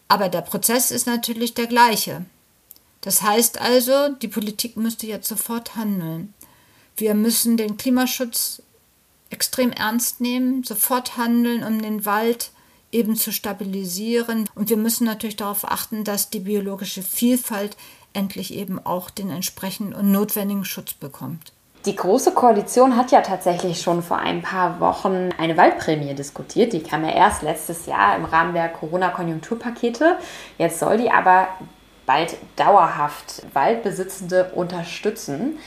Aber 0.08 0.30
der 0.30 0.40
Prozess 0.40 0.90
ist 0.90 1.06
natürlich 1.06 1.52
der 1.52 1.66
gleiche. 1.66 2.24
Das 3.02 3.22
heißt 3.22 3.60
also, 3.60 4.08
die 4.10 4.28
Politik 4.28 4.76
müsste 4.76 5.06
jetzt 5.06 5.28
sofort 5.28 5.76
handeln. 5.76 6.32
Wir 6.96 7.14
müssen 7.14 7.56
den 7.56 7.76
Klimaschutz 7.76 8.62
extrem 9.28 9.72
ernst 9.72 10.20
nehmen, 10.20 10.62
sofort 10.62 11.16
handeln, 11.16 11.64
um 11.64 11.82
den 11.82 12.06
Wald 12.06 12.50
eben 12.92 13.16
zu 13.16 13.32
stabilisieren. 13.32 14.48
Und 14.54 14.70
wir 14.70 14.76
müssen 14.76 15.04
natürlich 15.04 15.36
darauf 15.36 15.64
achten, 15.64 16.04
dass 16.04 16.30
die 16.30 16.40
biologische 16.40 17.02
Vielfalt 17.02 17.76
endlich 18.12 18.54
eben 18.54 18.78
auch 18.84 19.10
den 19.10 19.30
entsprechenden 19.30 19.94
und 19.94 20.12
notwendigen 20.12 20.64
Schutz 20.64 20.92
bekommt. 20.92 21.52
Die 21.86 21.96
Große 21.96 22.32
Koalition 22.32 22.96
hat 22.96 23.10
ja 23.10 23.22
tatsächlich 23.22 23.80
schon 23.80 24.04
vor 24.04 24.18
ein 24.18 24.42
paar 24.42 24.78
Wochen 24.78 25.30
eine 25.36 25.56
Waldprämie 25.56 26.14
diskutiert. 26.14 26.72
Die 26.72 26.82
kam 26.82 27.02
ja 27.02 27.10
erst 27.10 27.42
letztes 27.42 27.86
Jahr 27.86 28.14
im 28.14 28.24
Rahmen 28.24 28.54
der 28.54 28.68
Corona-Konjunkturpakete. 28.68 30.18
Jetzt 30.58 30.78
soll 30.78 30.98
die 30.98 31.10
aber 31.10 31.48
bald 32.06 32.36
dauerhaft 32.56 33.42
Waldbesitzende 33.52 34.52
unterstützen. 34.54 35.58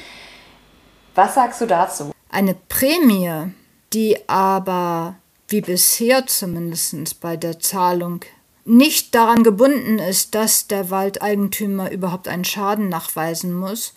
Was 1.16 1.36
sagst 1.36 1.62
du 1.62 1.66
dazu? 1.66 2.12
Eine 2.30 2.56
Prämie, 2.56 3.54
die 3.94 4.18
aber 4.28 5.16
wie 5.48 5.62
bisher 5.62 6.26
zumindest 6.28 7.20
bei 7.22 7.38
der 7.38 7.60
Zahlung 7.60 8.22
nicht 8.66 9.14
daran 9.14 9.44
gebunden 9.44 10.00
ist, 10.00 10.34
dass 10.36 10.68
der 10.68 10.90
Waldeigentümer 10.90 11.92
überhaupt 11.92 12.28
einen 12.28 12.46
Schaden 12.46 12.90
nachweisen 12.90 13.54
muss 13.54 13.94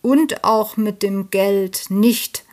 und 0.00 0.44
auch 0.44 0.76
mit 0.76 1.02
dem 1.02 1.30
Geld 1.30 1.86
nicht 1.90 2.44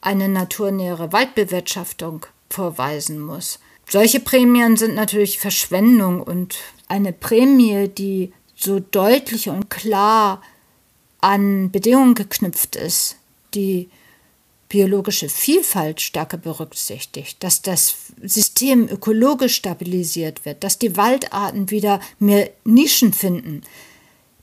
eine 0.00 0.28
naturnähere 0.28 1.12
Waldbewirtschaftung 1.12 2.26
vorweisen 2.48 3.20
muss. 3.20 3.58
Solche 3.88 4.20
Prämien 4.20 4.76
sind 4.76 4.94
natürlich 4.94 5.38
Verschwendung 5.38 6.22
und 6.22 6.58
eine 6.88 7.12
Prämie, 7.12 7.88
die 7.88 8.32
so 8.58 8.80
deutlich 8.80 9.48
und 9.48 9.70
klar 9.70 10.42
an 11.20 11.70
Bedingungen 11.70 12.14
geknüpft 12.14 12.76
ist, 12.76 13.16
die 13.54 13.88
biologische 14.68 15.28
Vielfalt 15.28 16.00
stärker 16.00 16.36
berücksichtigt, 16.36 17.42
dass 17.42 17.62
das 17.62 18.12
System 18.22 18.88
ökologisch 18.88 19.54
stabilisiert 19.56 20.44
wird, 20.44 20.62
dass 20.62 20.78
die 20.78 20.96
Waldarten 20.96 21.70
wieder 21.70 22.00
mehr 22.18 22.50
Nischen 22.64 23.12
finden, 23.12 23.62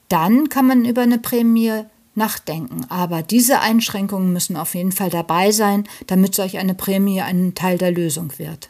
dann 0.10 0.50
kann 0.50 0.66
man 0.66 0.86
über 0.86 1.02
eine 1.02 1.20
Prämie 1.20 1.84
nachdenken. 2.16 2.86
Aber 2.90 3.22
diese 3.22 3.60
Einschränkungen 3.60 4.34
müssen 4.34 4.56
auf 4.56 4.74
jeden 4.74 4.92
Fall 4.92 5.10
dabei 5.10 5.52
sein, 5.52 5.88
damit 6.08 6.34
solch 6.34 6.58
eine 6.58 6.74
Prämie 6.74 7.22
ein 7.22 7.54
Teil 7.54 7.78
der 7.78 7.92
Lösung 7.92 8.32
wird. 8.38 8.70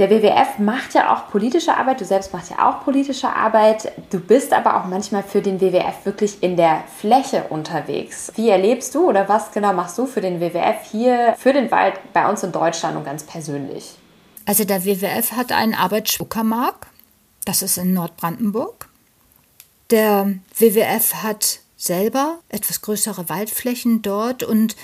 Der 0.00 0.10
WWF 0.10 0.58
macht 0.58 0.94
ja 0.94 1.14
auch 1.14 1.30
politische 1.30 1.76
Arbeit, 1.76 2.00
du 2.00 2.04
selbst 2.04 2.32
machst 2.32 2.50
ja 2.50 2.68
auch 2.68 2.82
politische 2.84 3.28
Arbeit. 3.28 3.92
Du 4.10 4.18
bist 4.18 4.52
aber 4.52 4.76
auch 4.76 4.86
manchmal 4.86 5.22
für 5.22 5.40
den 5.40 5.60
WWF 5.60 6.04
wirklich 6.04 6.42
in 6.42 6.56
der 6.56 6.82
Fläche 6.98 7.44
unterwegs. 7.48 8.32
Wie 8.34 8.48
erlebst 8.48 8.92
du 8.96 9.08
oder 9.08 9.28
was 9.28 9.52
genau 9.52 9.72
machst 9.72 9.96
du 9.96 10.06
für 10.06 10.20
den 10.20 10.40
WWF 10.40 10.90
hier, 10.90 11.36
für 11.38 11.52
den 11.52 11.70
Wald 11.70 11.94
bei 12.12 12.28
uns 12.28 12.42
in 12.42 12.50
Deutschland 12.50 12.96
und 12.96 13.04
ganz 13.04 13.22
persönlich? 13.22 13.94
Also 14.46 14.64
der 14.64 14.84
WWF 14.84 15.32
hat 15.32 15.52
einen 15.52 15.74
Arbeitsschluckermark, 15.74 16.88
das 17.44 17.62
ist 17.62 17.78
in 17.78 17.94
Nordbrandenburg. 17.94 18.88
Der 19.90 20.34
WWF 20.58 21.22
hat 21.22 21.60
selber 21.76 22.40
etwas 22.48 22.82
größere 22.82 23.28
Waldflächen 23.28 24.02
dort 24.02 24.42
und 24.42 24.74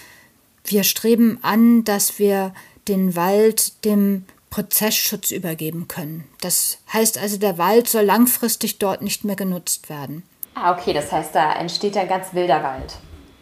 wir 0.64 0.84
streben 0.84 1.40
an, 1.42 1.82
dass 1.82 2.20
wir 2.20 2.54
den 2.86 3.16
Wald 3.16 3.84
dem 3.84 4.24
Prozessschutz 4.50 5.30
übergeben 5.30 5.88
können. 5.88 6.24
Das 6.40 6.78
heißt 6.92 7.18
also, 7.18 7.38
der 7.38 7.56
Wald 7.56 7.88
soll 7.88 8.02
langfristig 8.02 8.78
dort 8.78 9.00
nicht 9.00 9.24
mehr 9.24 9.36
genutzt 9.36 9.88
werden. 9.88 10.24
Ah, 10.54 10.72
okay, 10.72 10.92
das 10.92 11.12
heißt, 11.12 11.34
da 11.34 11.52
entsteht 11.54 11.96
ein 11.96 12.08
ganz 12.08 12.34
wilder 12.34 12.62
Wald. 12.62 12.96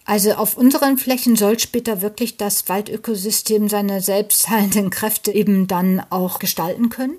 Also 0.04 0.32
auf 0.32 0.56
unseren 0.56 0.96
Flächen 0.96 1.36
soll 1.36 1.58
später 1.58 2.00
wirklich 2.00 2.36
das 2.36 2.68
Waldökosystem 2.68 3.68
seine 3.68 4.00
selbstheilenden 4.00 4.90
Kräfte 4.90 5.32
eben 5.32 5.66
dann 5.66 6.02
auch 6.10 6.38
gestalten 6.38 6.88
können. 6.88 7.16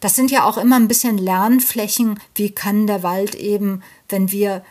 Das 0.00 0.14
sind 0.14 0.30
ja 0.30 0.44
auch 0.44 0.58
immer 0.58 0.76
ein 0.76 0.86
bisschen 0.88 1.18
Lernflächen, 1.18 2.20
wie 2.34 2.50
kann 2.50 2.86
der 2.86 3.02
Wald 3.02 3.34
eben, 3.34 3.82
wenn 4.08 4.30
wir 4.30 4.64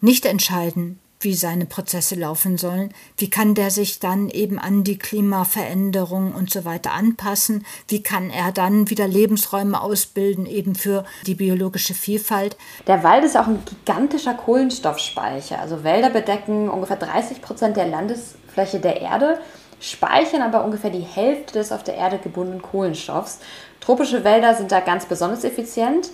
nicht 0.00 0.24
entscheiden, 0.24 0.98
wie 1.20 1.34
seine 1.34 1.66
Prozesse 1.66 2.14
laufen 2.14 2.56
sollen, 2.56 2.94
wie 3.18 3.28
kann 3.28 3.54
der 3.54 3.70
sich 3.70 4.00
dann 4.00 4.30
eben 4.30 4.58
an 4.58 4.84
die 4.84 4.98
Klimaveränderung 4.98 6.32
und 6.34 6.50
so 6.50 6.64
weiter 6.64 6.92
anpassen, 6.92 7.66
wie 7.88 8.02
kann 8.02 8.30
er 8.30 8.52
dann 8.52 8.88
wieder 8.88 9.06
Lebensräume 9.06 9.80
ausbilden, 9.80 10.46
eben 10.46 10.74
für 10.74 11.04
die 11.26 11.34
biologische 11.34 11.92
Vielfalt. 11.92 12.56
Der 12.86 13.04
Wald 13.04 13.24
ist 13.24 13.36
auch 13.36 13.46
ein 13.46 13.62
gigantischer 13.66 14.34
Kohlenstoffspeicher. 14.34 15.58
Also 15.58 15.84
Wälder 15.84 16.08
bedecken 16.08 16.70
ungefähr 16.70 16.96
30 16.96 17.42
Prozent 17.42 17.76
der 17.76 17.86
Landesfläche 17.86 18.80
der 18.80 19.02
Erde, 19.02 19.38
speichern 19.78 20.42
aber 20.42 20.64
ungefähr 20.64 20.90
die 20.90 21.00
Hälfte 21.00 21.54
des 21.54 21.70
auf 21.70 21.82
der 21.82 21.96
Erde 21.96 22.18
gebundenen 22.18 22.62
Kohlenstoffs. 22.62 23.40
Tropische 23.80 24.24
Wälder 24.24 24.54
sind 24.54 24.72
da 24.72 24.80
ganz 24.80 25.06
besonders 25.06 25.44
effizient. 25.44 26.10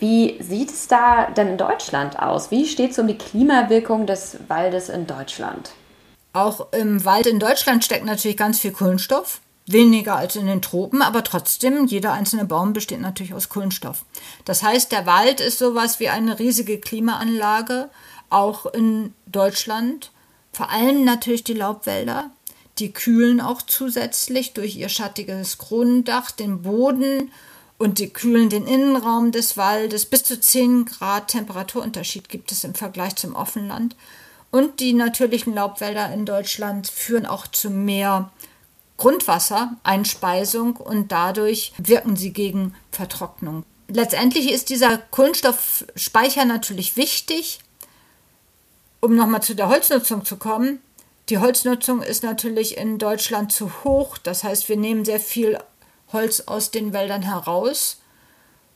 Wie 0.00 0.42
sieht 0.42 0.70
es 0.70 0.88
da 0.88 1.30
denn 1.30 1.48
in 1.48 1.58
Deutschland 1.58 2.18
aus? 2.18 2.50
Wie 2.50 2.66
steht 2.66 2.92
es 2.92 2.98
um 2.98 3.06
die 3.06 3.18
Klimawirkung 3.18 4.06
des 4.06 4.38
Waldes 4.48 4.88
in 4.88 5.06
Deutschland? 5.06 5.72
Auch 6.32 6.72
im 6.72 7.04
Wald 7.04 7.26
in 7.26 7.38
Deutschland 7.38 7.84
steckt 7.84 8.06
natürlich 8.06 8.38
ganz 8.38 8.60
viel 8.60 8.72
Kohlenstoff. 8.72 9.40
Weniger 9.66 10.16
als 10.16 10.36
in 10.36 10.46
den 10.46 10.62
Tropen, 10.62 11.02
aber 11.02 11.22
trotzdem, 11.22 11.86
jeder 11.86 12.12
einzelne 12.12 12.46
Baum 12.46 12.72
besteht 12.72 13.00
natürlich 13.00 13.34
aus 13.34 13.50
Kohlenstoff. 13.50 14.04
Das 14.46 14.62
heißt, 14.62 14.90
der 14.90 15.04
Wald 15.04 15.40
ist 15.40 15.58
sowas 15.58 16.00
wie 16.00 16.08
eine 16.08 16.38
riesige 16.38 16.78
Klimaanlage, 16.78 17.90
auch 18.30 18.66
in 18.66 19.12
Deutschland. 19.26 20.12
Vor 20.50 20.70
allem 20.70 21.04
natürlich 21.04 21.44
die 21.44 21.52
Laubwälder. 21.54 22.30
Die 22.78 22.92
kühlen 22.92 23.40
auch 23.40 23.60
zusätzlich 23.60 24.54
durch 24.54 24.76
ihr 24.76 24.88
schattiges 24.88 25.58
Kronendach 25.58 26.30
den 26.30 26.62
Boden 26.62 27.30
und 27.80 27.98
die 27.98 28.10
kühlen 28.10 28.50
den 28.50 28.66
Innenraum 28.66 29.32
des 29.32 29.56
Waldes. 29.56 30.04
Bis 30.04 30.22
zu 30.22 30.38
10 30.38 30.84
Grad 30.84 31.28
Temperaturunterschied 31.28 32.28
gibt 32.28 32.52
es 32.52 32.62
im 32.62 32.74
Vergleich 32.74 33.16
zum 33.16 33.34
Offenland. 33.34 33.96
Und 34.50 34.80
die 34.80 34.92
natürlichen 34.92 35.54
Laubwälder 35.54 36.12
in 36.12 36.26
Deutschland 36.26 36.88
führen 36.88 37.24
auch 37.24 37.46
zu 37.46 37.70
mehr 37.70 38.30
Grundwassereinspeisung 38.98 40.76
und 40.76 41.10
dadurch 41.10 41.72
wirken 41.78 42.16
sie 42.16 42.34
gegen 42.34 42.74
Vertrocknung. 42.92 43.64
Letztendlich 43.88 44.52
ist 44.52 44.68
dieser 44.68 44.98
Kohlenstoffspeicher 44.98 46.44
natürlich 46.44 46.98
wichtig, 46.98 47.60
um 49.00 49.16
nochmal 49.16 49.42
zu 49.42 49.54
der 49.54 49.70
Holznutzung 49.70 50.26
zu 50.26 50.36
kommen. 50.36 50.80
Die 51.30 51.38
Holznutzung 51.38 52.02
ist 52.02 52.24
natürlich 52.24 52.76
in 52.76 52.98
Deutschland 52.98 53.52
zu 53.52 53.70
hoch. 53.84 54.18
Das 54.18 54.44
heißt, 54.44 54.68
wir 54.68 54.76
nehmen 54.76 55.06
sehr 55.06 55.20
viel 55.20 55.56
Holz 56.12 56.40
aus 56.42 56.70
den 56.70 56.92
Wäldern 56.92 57.22
heraus. 57.22 57.98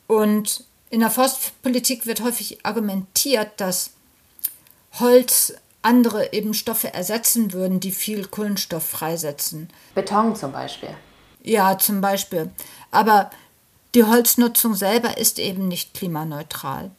Und 0.07 0.65
in 0.91 1.01
der 1.01 1.11
Forstpolitik 1.11 2.07
wird 2.07 2.23
häufig 2.23 2.65
argumentiert, 2.65 3.53
dass 3.57 3.91
Holz 4.99 5.55
andere 5.83 6.33
eben 6.33 6.55
Stoffe 6.55 6.95
ersetzen 6.95 7.53
würden, 7.53 7.81
die 7.81 7.93
viel 7.93 8.27
Kohlenstoff 8.27 8.87
freisetzen. 8.87 9.69
Beton 9.95 10.35
zum 10.35 10.53
Beispiel. 10.53 10.97
Ja, 11.43 11.79
zum 11.79 12.01
Beispiel. 12.01 12.51
Aber 12.91 13.31
die 13.95 14.05
Holznutzung 14.05 14.75
selber 14.75 15.19
ist 15.19 15.39
eben 15.39 15.69
nicht 15.69 15.95
klimaneutral. 15.95 16.91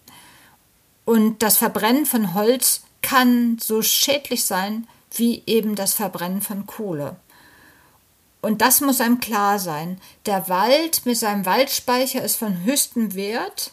Und 1.04 1.41
das 1.41 1.58
Verbrennen 1.58 2.06
von 2.06 2.34
Holz 2.34 2.82
kann 3.02 3.58
so 3.60 3.82
schädlich 3.82 4.45
sein 4.45 4.88
wie 5.12 5.43
eben 5.45 5.76
das 5.76 5.93
Verbrennen 5.93 6.41
von 6.41 6.65
Kohle. 6.65 7.15
Und 8.45 8.62
das 8.62 8.79
muss 8.79 9.01
einem 9.01 9.19
klar 9.19 9.58
sein. 9.58 9.99
Der 10.27 10.47
Wald 10.49 11.08
mit 11.08 11.17
seinem 11.17 11.47
Waldspeicher 11.47 12.23
ist 12.23 12.36
von 12.36 12.63
höchstem 12.63 13.15
Wert. 13.15 13.71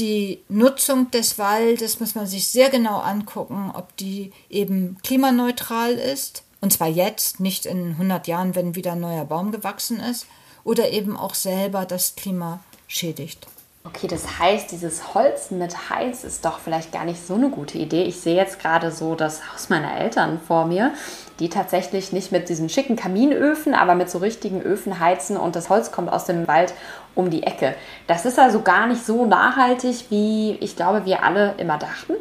Die 0.00 0.42
Nutzung 0.48 1.12
des 1.12 1.38
Waldes 1.38 2.00
muss 2.00 2.16
man 2.16 2.26
sich 2.26 2.48
sehr 2.48 2.68
genau 2.68 2.98
angucken, 2.98 3.70
ob 3.72 3.96
die 3.96 4.32
eben 4.50 4.98
klimaneutral 5.04 5.92
ist. 5.92 6.42
Und 6.60 6.72
zwar 6.72 6.88
jetzt, 6.88 7.38
nicht 7.38 7.64
in 7.64 7.90
100 7.90 8.26
Jahren, 8.26 8.56
wenn 8.56 8.74
wieder 8.74 8.92
ein 8.92 9.00
neuer 9.00 9.24
Baum 9.24 9.52
gewachsen 9.52 10.00
ist. 10.00 10.26
Oder 10.64 10.90
eben 10.90 11.16
auch 11.16 11.36
selber 11.36 11.84
das 11.84 12.16
Klima 12.16 12.58
schädigt. 12.88 13.46
Okay, 13.84 14.08
das 14.08 14.40
heißt, 14.40 14.72
dieses 14.72 15.14
Holz 15.14 15.52
mit 15.52 15.90
Heiz 15.90 16.24
ist 16.24 16.44
doch 16.44 16.58
vielleicht 16.58 16.90
gar 16.90 17.04
nicht 17.04 17.24
so 17.24 17.34
eine 17.34 17.50
gute 17.50 17.78
Idee. 17.78 18.02
Ich 18.02 18.18
sehe 18.18 18.34
jetzt 18.34 18.58
gerade 18.58 18.90
so 18.90 19.14
das 19.14 19.52
Haus 19.52 19.68
meiner 19.68 19.96
Eltern 19.96 20.40
vor 20.44 20.66
mir, 20.66 20.92
die 21.38 21.48
tatsächlich 21.48 22.12
nicht 22.12 22.32
mit 22.32 22.48
diesen 22.48 22.68
schicken 22.68 22.96
Kaminöfen, 22.96 23.74
aber 23.74 23.94
mit 23.94 24.10
so 24.10 24.18
richtigen 24.18 24.62
Öfen 24.62 25.00
heizen 25.00 25.36
und 25.36 25.56
das 25.56 25.68
Holz 25.68 25.92
kommt 25.92 26.10
aus 26.10 26.24
dem 26.24 26.46
Wald 26.46 26.74
um 27.14 27.30
die 27.30 27.42
Ecke. 27.42 27.74
Das 28.06 28.24
ist 28.24 28.38
also 28.38 28.62
gar 28.62 28.86
nicht 28.86 29.04
so 29.04 29.26
nachhaltig, 29.26 30.06
wie 30.10 30.52
ich 30.60 30.76
glaube, 30.76 31.04
wir 31.04 31.22
alle 31.22 31.54
immer 31.58 31.78
dachten. 31.78 32.14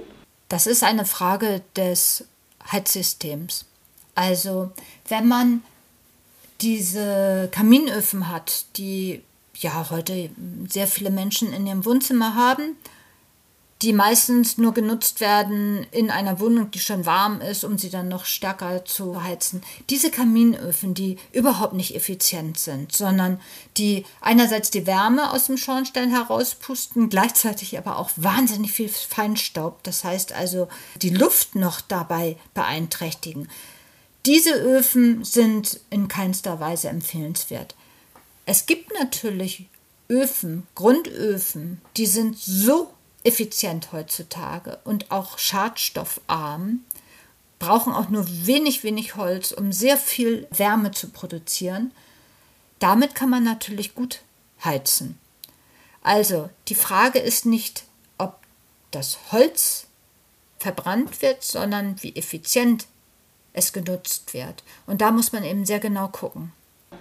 Das 0.49 0.67
ist 0.67 0.84
eine 0.84 1.06
Frage 1.06 1.62
des 1.75 2.25
Heizsystems. 2.71 3.65
Also, 4.15 4.71
wenn 5.10 5.28
man 5.28 5.63
diese 6.62 7.49
Kaminöfen 7.51 8.30
hat, 8.30 8.65
die 8.78 9.21
ja 9.56 9.89
heute 9.89 10.30
sehr 10.69 10.88
viele 10.88 11.10
Menschen 11.10 11.54
in 11.54 11.67
ihrem 11.67 11.86
Wohnzimmer 11.86 12.36
haben, 12.36 12.78
die 13.86 13.93
meistens 13.93 14.58
nur 14.58 14.74
genutzt 14.74 15.21
werden 15.21 15.86
in 15.91 16.10
einer 16.10 16.39
Wohnung, 16.39 16.71
die 16.71 16.80
schon 16.80 17.06
warm 17.06 17.39
ist, 17.39 17.63
um 17.63 17.78
sie 17.78 17.91
dann 17.91 18.08
noch 18.08 18.26
stärker 18.26 18.84
zu 18.84 19.21
heizen. 19.21 19.62
Diese 19.91 20.10
Kaminöfen, 20.10 20.95
die 20.95 21.19
überhaupt 21.32 21.74
nicht 21.74 21.95
effizient 21.95 22.58
sind, 22.58 22.93
sondern 22.93 23.39
die 23.78 24.04
einerseits 24.21 24.71
die 24.71 24.88
Wärme 24.88 25.32
aus 25.32 25.45
dem 25.45 25.58
Schornstein 25.58 26.10
herauspusten, 26.10 27.12
gleichzeitig 27.12 27.78
aber 27.78 28.00
auch 28.00 28.10
wahnsinnig 28.15 28.71
viel 28.71 28.89
Feinstaub, 28.89 29.84
das 29.84 30.04
heißt 30.04 30.34
also 30.34 30.67
die 31.04 31.12
Luft 31.12 31.54
noch 31.54 31.80
dabei 31.80 32.38
beeinträchtigen. 32.56 33.48
Diese 34.26 34.56
Öfen 34.56 35.24
sind 35.24 35.80
in 35.91 36.08
keinster 36.08 36.60
Weise 36.60 36.89
empfehlenswert. 36.89 37.76
Es 38.48 38.65
gibt 38.65 38.91
natürlich 38.98 39.67
Öfen, 40.10 40.65
Grundöfen, 40.74 41.82
die 41.98 42.08
sind 42.08 42.36
so 42.36 42.95
effizient 43.26 43.92
heutzutage 43.92 44.80
und 44.84 45.12
auch 45.12 45.38
schadstoffarm, 45.38 46.86
brauchen 47.60 47.94
auch 47.94 48.10
nur 48.10 48.26
wenig, 48.46 48.84
wenig 48.84 49.16
Holz, 49.16 49.52
um 49.52 49.72
sehr 49.72 49.98
viel 49.98 50.48
Wärme 50.52 50.92
zu 50.92 51.10
produzieren. 51.10 51.92
Damit 52.80 53.16
kann 53.16 53.30
man 53.30 53.44
natürlich 53.44 53.96
gut 53.96 54.22
heizen. 54.64 55.18
Also 56.02 56.50
die 56.68 56.76
Frage 56.76 57.20
ist 57.20 57.46
nicht, 57.46 57.86
ob 58.18 58.38
das 58.92 59.18
Holz 59.32 59.88
verbrannt 60.60 61.22
wird, 61.22 61.44
sondern 61.44 62.02
wie 62.04 62.16
effizient 62.16 62.88
es 63.54 63.74
genutzt 63.74 64.34
wird. 64.34 64.64
Und 64.86 65.02
da 65.02 65.12
muss 65.12 65.32
man 65.32 65.44
eben 65.44 65.66
sehr 65.66 65.80
genau 65.80 66.10
gucken. 66.10 66.52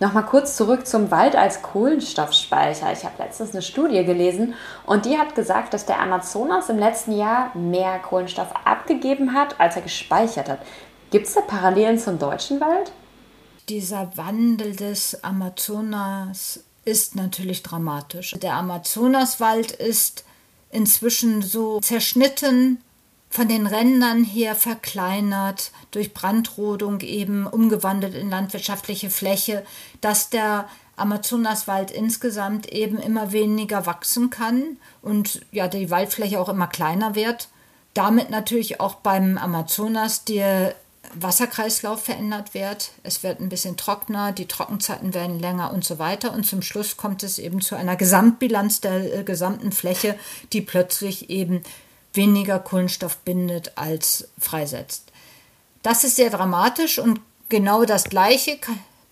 Nochmal 0.01 0.27
kurz 0.27 0.57
zurück 0.57 0.87
zum 0.87 1.11
Wald 1.11 1.37
als 1.37 1.63
Kohlenstoffspeicher. 1.63 2.93
Ich 2.93 3.05
habe 3.05 3.23
letztens 3.23 3.53
eine 3.53 3.63
Studie 3.63 4.05
gelesen 4.05 4.55
und 4.87 5.05
die 5.07 5.19
hat 5.19 5.35
gesagt, 5.35 5.75
dass 5.75 5.87
der 5.87 6.01
Amazonas 6.01 6.69
im 6.69 6.79
letzten 6.79 7.17
Jahr 7.17 7.57
mehr 7.57 7.99
Kohlenstoff 8.01 8.49
abgegeben 8.65 9.35
hat, 9.35 9.59
als 9.61 9.77
er 9.77 9.83
gespeichert 9.83 10.49
hat. 10.49 10.61
Gibt 11.11 11.27
es 11.27 11.35
da 11.35 11.41
Parallelen 11.43 11.99
zum 11.99 12.19
deutschen 12.19 12.61
Wald? 12.61 12.93
Dieser 13.69 14.17
Wandel 14.17 14.77
des 14.77 15.23
Amazonas 15.25 16.65
ist 16.85 17.17
natürlich 17.17 17.63
dramatisch. 17.63 18.33
Der 18.43 18.55
Amazonaswald 18.55 19.73
ist 19.73 20.25
inzwischen 20.71 21.41
so 21.41 21.81
zerschnitten 21.81 22.84
von 23.35 23.49
den 23.49 23.66
Rändern 23.66 24.23
her 24.23 24.55
verkleinert, 24.55 25.73
durch 25.90 26.14
Brandrodung 26.14 27.01
eben 27.01 27.49
umgewandelt 27.49 28.14
in 28.14 28.31
landwirtschaftliche 28.31 29.11
Fläche, 29.11 29.66
dass 30.01 30.31
der 30.31 30.68
Amazonaswald 30.94 31.90
insgesamt 31.90 32.68
eben 32.68 32.99
immer 32.99 33.33
weniger 33.33 33.87
wachsen 33.87 34.31
kann 34.31 34.77
und 35.03 35.40
ja 35.51 35.66
die 35.66 35.90
Waldfläche 35.90 36.40
auch 36.40 36.49
immer 36.49 36.68
kleiner 36.68 37.16
wird. 37.16 37.49
Damit 37.92 38.31
natürlich 38.31 38.79
auch 38.79 38.94
beim 38.94 39.37
Amazonas 39.37 40.25
der 40.25 40.77
Wasserkreislauf 41.14 42.05
verändert 42.05 42.55
wird. 42.55 42.92
Es 43.03 43.25
wird 43.25 43.40
ein 43.40 43.49
bisschen 43.49 43.77
trockener, 43.77 44.31
die 44.31 44.47
Trockenzeiten 44.47 45.12
werden 45.12 45.40
länger 45.40 45.73
und 45.73 45.85
so 45.85 45.99
weiter. 45.99 46.33
Und 46.33 46.47
zum 46.47 46.62
Schluss 46.62 46.97
kommt 46.97 47.25
es 47.25 47.40
eben 47.40 47.61
zu 47.61 47.75
einer 47.75 47.97
Gesamtbilanz 47.97 48.81
der 48.81 49.18
äh, 49.18 49.25
gesamten 49.25 49.73
Fläche, 49.73 50.16
die 50.53 50.61
plötzlich 50.61 51.31
eben 51.31 51.62
weniger 52.14 52.59
Kohlenstoff 52.59 53.18
bindet 53.18 53.72
als 53.77 54.29
freisetzt. 54.38 55.12
Das 55.83 56.05
ist 56.05 56.16
sehr 56.16 56.31
dramatisch 56.31 56.98
und 56.98 57.20
genau 57.48 57.85
das 57.85 58.05
Gleiche 58.05 58.59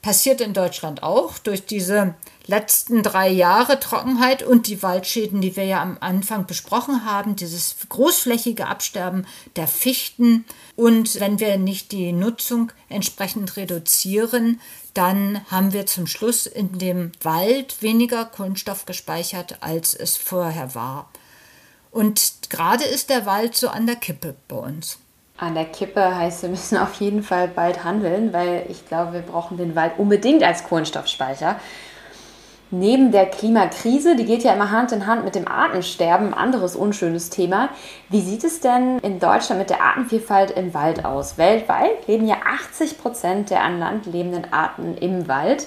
passiert 0.00 0.40
in 0.40 0.52
Deutschland 0.52 1.02
auch 1.02 1.38
durch 1.38 1.64
diese 1.64 2.14
letzten 2.46 3.02
drei 3.04 3.28
Jahre 3.28 3.78
Trockenheit 3.78 4.42
und 4.42 4.66
die 4.66 4.82
Waldschäden, 4.82 5.40
die 5.40 5.54
wir 5.54 5.64
ja 5.64 5.80
am 5.80 5.96
Anfang 6.00 6.46
besprochen 6.46 7.04
haben, 7.04 7.36
dieses 7.36 7.76
großflächige 7.88 8.66
Absterben 8.66 9.26
der 9.54 9.68
Fichten. 9.68 10.44
Und 10.74 11.20
wenn 11.20 11.38
wir 11.38 11.56
nicht 11.56 11.92
die 11.92 12.12
Nutzung 12.12 12.72
entsprechend 12.88 13.56
reduzieren, 13.56 14.60
dann 14.92 15.40
haben 15.50 15.72
wir 15.72 15.86
zum 15.86 16.06
Schluss 16.06 16.46
in 16.46 16.78
dem 16.78 17.12
Wald 17.22 17.80
weniger 17.80 18.24
Kohlenstoff 18.24 18.86
gespeichert, 18.86 19.58
als 19.60 19.94
es 19.94 20.16
vorher 20.16 20.74
war. 20.74 21.08
Und 21.92 22.48
gerade 22.48 22.84
ist 22.84 23.10
der 23.10 23.26
Wald 23.26 23.54
so 23.54 23.68
an 23.68 23.86
der 23.86 23.96
Kippe 23.96 24.34
bei 24.48 24.56
uns. 24.56 24.98
An 25.36 25.54
der 25.54 25.66
Kippe 25.66 26.16
heißt, 26.16 26.42
wir 26.42 26.48
müssen 26.48 26.78
auf 26.78 26.94
jeden 26.94 27.22
Fall 27.22 27.48
bald 27.48 27.84
handeln, 27.84 28.32
weil 28.32 28.66
ich 28.68 28.88
glaube, 28.88 29.12
wir 29.12 29.20
brauchen 29.20 29.58
den 29.58 29.76
Wald 29.76 29.92
unbedingt 29.98 30.42
als 30.42 30.64
Kohlenstoffspeicher. 30.64 31.60
Neben 32.74 33.12
der 33.12 33.26
Klimakrise, 33.26 34.16
die 34.16 34.24
geht 34.24 34.44
ja 34.44 34.54
immer 34.54 34.70
Hand 34.70 34.92
in 34.92 35.06
Hand 35.06 35.26
mit 35.26 35.34
dem 35.34 35.46
Artensterben, 35.46 36.32
anderes 36.32 36.74
unschönes 36.74 37.28
Thema. 37.28 37.68
Wie 38.08 38.22
sieht 38.22 38.44
es 38.44 38.60
denn 38.60 38.98
in 39.00 39.20
Deutschland 39.20 39.58
mit 39.58 39.68
der 39.68 39.82
Artenvielfalt 39.82 40.52
im 40.52 40.72
Wald 40.72 41.04
aus? 41.04 41.36
Weltweit 41.36 42.06
leben 42.06 42.26
ja 42.26 42.36
80 42.70 42.96
Prozent 42.96 43.50
der 43.50 43.62
an 43.62 43.78
Land 43.78 44.06
lebenden 44.06 44.50
Arten 44.54 44.96
im 44.96 45.28
Wald 45.28 45.66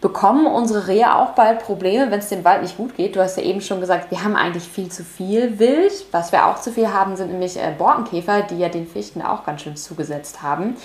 bekommen 0.00 0.46
unsere 0.46 0.88
Rehe 0.88 1.14
auch 1.14 1.30
bald 1.30 1.60
Probleme, 1.60 2.10
wenn 2.10 2.18
es 2.18 2.28
dem 2.28 2.44
Wald 2.44 2.62
nicht 2.62 2.76
gut 2.76 2.96
geht. 2.96 3.16
Du 3.16 3.20
hast 3.20 3.36
ja 3.36 3.42
eben 3.42 3.60
schon 3.60 3.80
gesagt, 3.80 4.10
wir 4.10 4.22
haben 4.22 4.36
eigentlich 4.36 4.64
viel 4.64 4.90
zu 4.90 5.04
viel 5.04 5.58
Wild. 5.58 5.92
Was 6.12 6.32
wir 6.32 6.46
auch 6.46 6.60
zu 6.60 6.72
viel 6.72 6.92
haben, 6.92 7.16
sind 7.16 7.30
nämlich 7.30 7.56
äh, 7.56 7.74
Borkenkäfer, 7.76 8.42
die 8.42 8.58
ja 8.58 8.68
den 8.68 8.86
Fichten 8.86 9.22
auch 9.22 9.44
ganz 9.44 9.62
schön 9.62 9.76
zugesetzt 9.76 10.42
haben. 10.42 10.76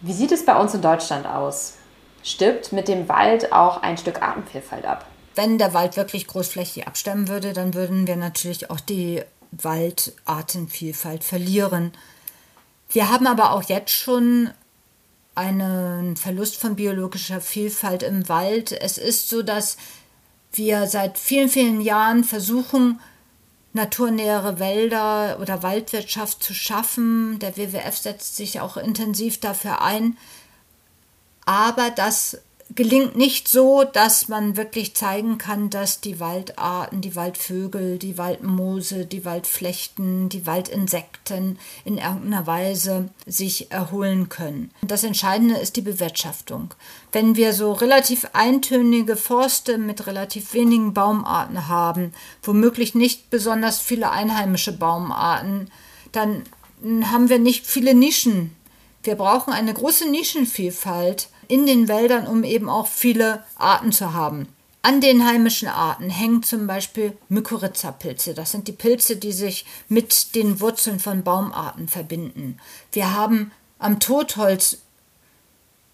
Wie 0.00 0.12
sieht 0.12 0.32
es 0.32 0.46
bei 0.46 0.58
uns 0.58 0.74
in 0.74 0.80
Deutschland 0.80 1.26
aus? 1.26 1.74
Stirbt 2.22 2.72
mit 2.72 2.88
dem 2.88 3.08
Wald 3.08 3.52
auch 3.52 3.82
ein 3.82 3.98
Stück 3.98 4.22
Artenvielfalt 4.22 4.86
ab? 4.86 5.04
Wenn 5.34 5.58
der 5.58 5.74
Wald 5.74 5.96
wirklich 5.96 6.26
großflächig 6.26 6.86
absterben 6.86 7.28
würde, 7.28 7.52
dann 7.52 7.74
würden 7.74 8.06
wir 8.06 8.16
natürlich 8.16 8.70
auch 8.70 8.80
die 8.80 9.22
Waldartenvielfalt 9.52 11.24
verlieren. 11.24 11.92
Wir 12.88 13.10
haben 13.10 13.26
aber 13.26 13.52
auch 13.52 13.62
jetzt 13.64 13.92
schon 13.92 14.50
einen 15.40 16.16
Verlust 16.16 16.56
von 16.58 16.76
biologischer 16.76 17.40
Vielfalt 17.40 18.02
im 18.02 18.28
Wald. 18.28 18.72
Es 18.72 18.98
ist 18.98 19.30
so, 19.30 19.42
dass 19.42 19.78
wir 20.52 20.86
seit 20.86 21.18
vielen, 21.18 21.48
vielen 21.48 21.80
Jahren 21.80 22.24
versuchen, 22.24 23.00
naturnähere 23.72 24.58
Wälder 24.58 25.38
oder 25.40 25.62
Waldwirtschaft 25.62 26.42
zu 26.42 26.52
schaffen. 26.52 27.38
Der 27.38 27.56
WWF 27.56 27.96
setzt 27.96 28.36
sich 28.36 28.60
auch 28.60 28.76
intensiv 28.76 29.40
dafür 29.40 29.80
ein. 29.80 30.18
Aber 31.46 31.90
das 31.90 32.38
gelingt 32.74 33.16
nicht 33.16 33.48
so, 33.48 33.84
dass 33.84 34.28
man 34.28 34.56
wirklich 34.56 34.94
zeigen 34.94 35.38
kann, 35.38 35.70
dass 35.70 36.00
die 36.00 36.20
Waldarten, 36.20 37.00
die 37.00 37.16
Waldvögel, 37.16 37.98
die 37.98 38.16
Waldmoose, 38.16 39.06
die 39.06 39.24
Waldflechten, 39.24 40.28
die 40.28 40.46
Waldinsekten 40.46 41.58
in 41.84 41.98
irgendeiner 41.98 42.46
Weise 42.46 43.08
sich 43.26 43.72
erholen 43.72 44.28
können. 44.28 44.70
Das 44.82 45.02
Entscheidende 45.02 45.56
ist 45.56 45.76
die 45.76 45.82
Bewirtschaftung. 45.82 46.74
Wenn 47.12 47.34
wir 47.34 47.52
so 47.52 47.72
relativ 47.72 48.28
eintönige 48.34 49.16
Forste 49.16 49.76
mit 49.76 50.06
relativ 50.06 50.54
wenigen 50.54 50.94
Baumarten 50.94 51.66
haben, 51.66 52.12
womöglich 52.42 52.94
nicht 52.94 53.30
besonders 53.30 53.80
viele 53.80 54.10
einheimische 54.10 54.72
Baumarten, 54.72 55.70
dann 56.12 56.44
haben 57.10 57.28
wir 57.28 57.38
nicht 57.38 57.66
viele 57.66 57.94
Nischen. 57.94 58.54
Wir 59.02 59.16
brauchen 59.16 59.52
eine 59.52 59.74
große 59.74 60.08
Nischenvielfalt 60.10 61.28
in 61.50 61.66
den 61.66 61.88
Wäldern, 61.88 62.26
um 62.26 62.44
eben 62.44 62.68
auch 62.68 62.86
viele 62.86 63.44
Arten 63.56 63.92
zu 63.92 64.14
haben. 64.14 64.48
An 64.82 65.02
den 65.02 65.26
heimischen 65.26 65.68
Arten 65.68 66.08
hängen 66.08 66.42
zum 66.42 66.66
Beispiel 66.66 67.16
Mykorrhiza-Pilze. 67.28 68.32
Das 68.32 68.52
sind 68.52 68.66
die 68.66 68.72
Pilze, 68.72 69.16
die 69.16 69.32
sich 69.32 69.66
mit 69.88 70.34
den 70.34 70.60
Wurzeln 70.60 71.00
von 71.00 71.22
Baumarten 71.22 71.86
verbinden. 71.86 72.58
Wir 72.92 73.14
haben 73.14 73.52
am 73.78 74.00
Totholz 74.00 74.78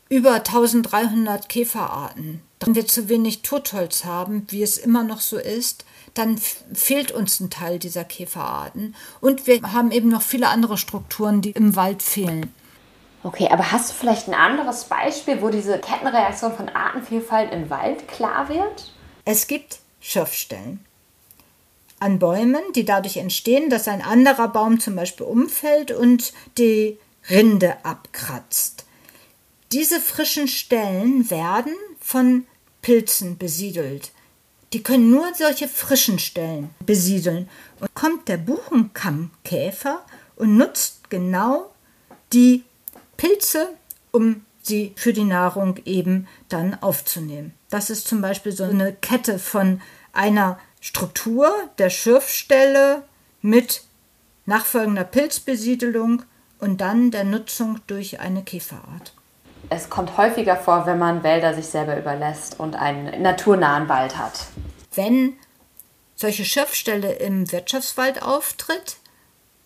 über 0.09 0.35
1300 0.35 1.49
Käferarten. 1.49 2.42
Wenn 2.61 2.75
wir 2.77 2.87
zu 2.87 3.09
wenig 3.09 3.42
Totholz 3.42 4.05
haben, 4.05 4.47
wie 4.51 4.62
es 4.62 4.79
immer 4.79 5.03
noch 5.03 5.21
so 5.21 5.37
ist, 5.37 5.85
dann 6.14 6.38
fehlt 6.38 7.11
uns 7.11 7.40
ein 7.40 7.51
Teil 7.51 7.81
dieser 7.81 8.05
Käferarten. 8.05 8.95
Und 9.21 9.49
wir 9.49 9.73
haben 9.73 9.90
eben 9.90 10.09
noch 10.09 10.23
viele 10.23 10.49
andere 10.49 10.79
Strukturen, 10.79 11.42
die 11.42 11.51
im 11.51 11.75
Wald 11.75 12.03
fehlen. 12.03 12.53
Okay, 13.27 13.49
aber 13.51 13.73
hast 13.73 13.91
du 13.91 13.95
vielleicht 13.95 14.29
ein 14.29 14.35
anderes 14.35 14.85
Beispiel, 14.85 15.43
wo 15.43 15.49
diese 15.49 15.81
Kettenreaktion 15.81 16.55
von 16.55 16.69
Artenvielfalt 16.69 17.53
im 17.53 17.69
Wald 17.71 18.07
klar 18.07 18.49
wird? 18.49 18.93
Es 19.25 19.49
gibt 19.49 19.81
Schürfstellen 20.01 20.79
an 21.99 22.21
Bäumen, 22.21 22.62
die 22.77 22.85
dadurch 22.85 23.17
entstehen, 23.17 23.69
dass 23.69 23.89
ein 23.89 24.01
anderer 24.01 24.47
Baum 24.47 24.79
zum 24.79 24.95
Beispiel 24.95 25.27
umfällt 25.27 25.91
und 25.91 26.33
die 26.57 26.99
Rinde 27.29 27.85
abkratzt. 27.85 28.85
Diese 29.73 29.99
frischen 29.99 30.47
Stellen 30.47 31.29
werden 31.29 31.75
von 31.99 32.47
Pilzen 32.81 33.39
besiedelt. 33.39 34.12
Die 34.73 34.85
können 34.85 35.11
nur 35.11 35.35
solche 35.35 35.67
frischen 35.67 36.21
Stellen 36.21 36.71
besiedeln. 36.79 37.49
Und 37.81 37.93
kommt 37.93 38.29
der 38.29 38.37
Buchenkammkäfer 38.37 40.03
und 40.37 40.57
nutzt 40.57 41.11
genau 41.11 41.73
die 42.33 42.62
Pilze, 43.17 43.69
um 44.11 44.45
sie 44.63 44.93
für 44.97 45.13
die 45.13 45.25
Nahrung 45.25 45.79
eben 45.85 46.27
dann 46.49 46.81
aufzunehmen. 46.83 47.55
Das 47.71 47.91
ist 47.91 48.07
zum 48.09 48.21
Beispiel 48.21 48.53
so 48.53 48.65
eine 48.65 48.93
Kette 48.93 49.39
von 49.39 49.81
einer 50.13 50.59
Struktur 50.81 51.53
der 51.79 51.91
Schürfstelle 51.91 53.03
mit 53.43 53.83
nachfolgender 54.45 55.05
Pilzbesiedelung 55.05 56.23
und 56.59 56.81
dann 56.81 57.11
der 57.11 57.25
Nutzung 57.25 57.81
durch 57.87 58.21
eine 58.21 58.43
Käferart. 58.43 59.13
Es 59.69 59.91
kommt 59.91 60.17
häufiger 60.17 60.57
vor, 60.57 60.87
wenn 60.87 60.99
man 60.99 61.23
Wälder 61.25 61.55
sich 61.55 61.67
selber 61.67 61.99
überlässt 61.99 62.59
und 62.61 62.77
einen 62.77 63.21
naturnahen 63.21 63.89
Wald 63.89 64.17
hat. 64.17 64.47
Wenn 64.95 65.35
solche 66.15 66.45
Schürfstelle 66.45 67.15
im 67.15 67.51
Wirtschaftswald 67.51 68.23
auftritt, 68.23 68.97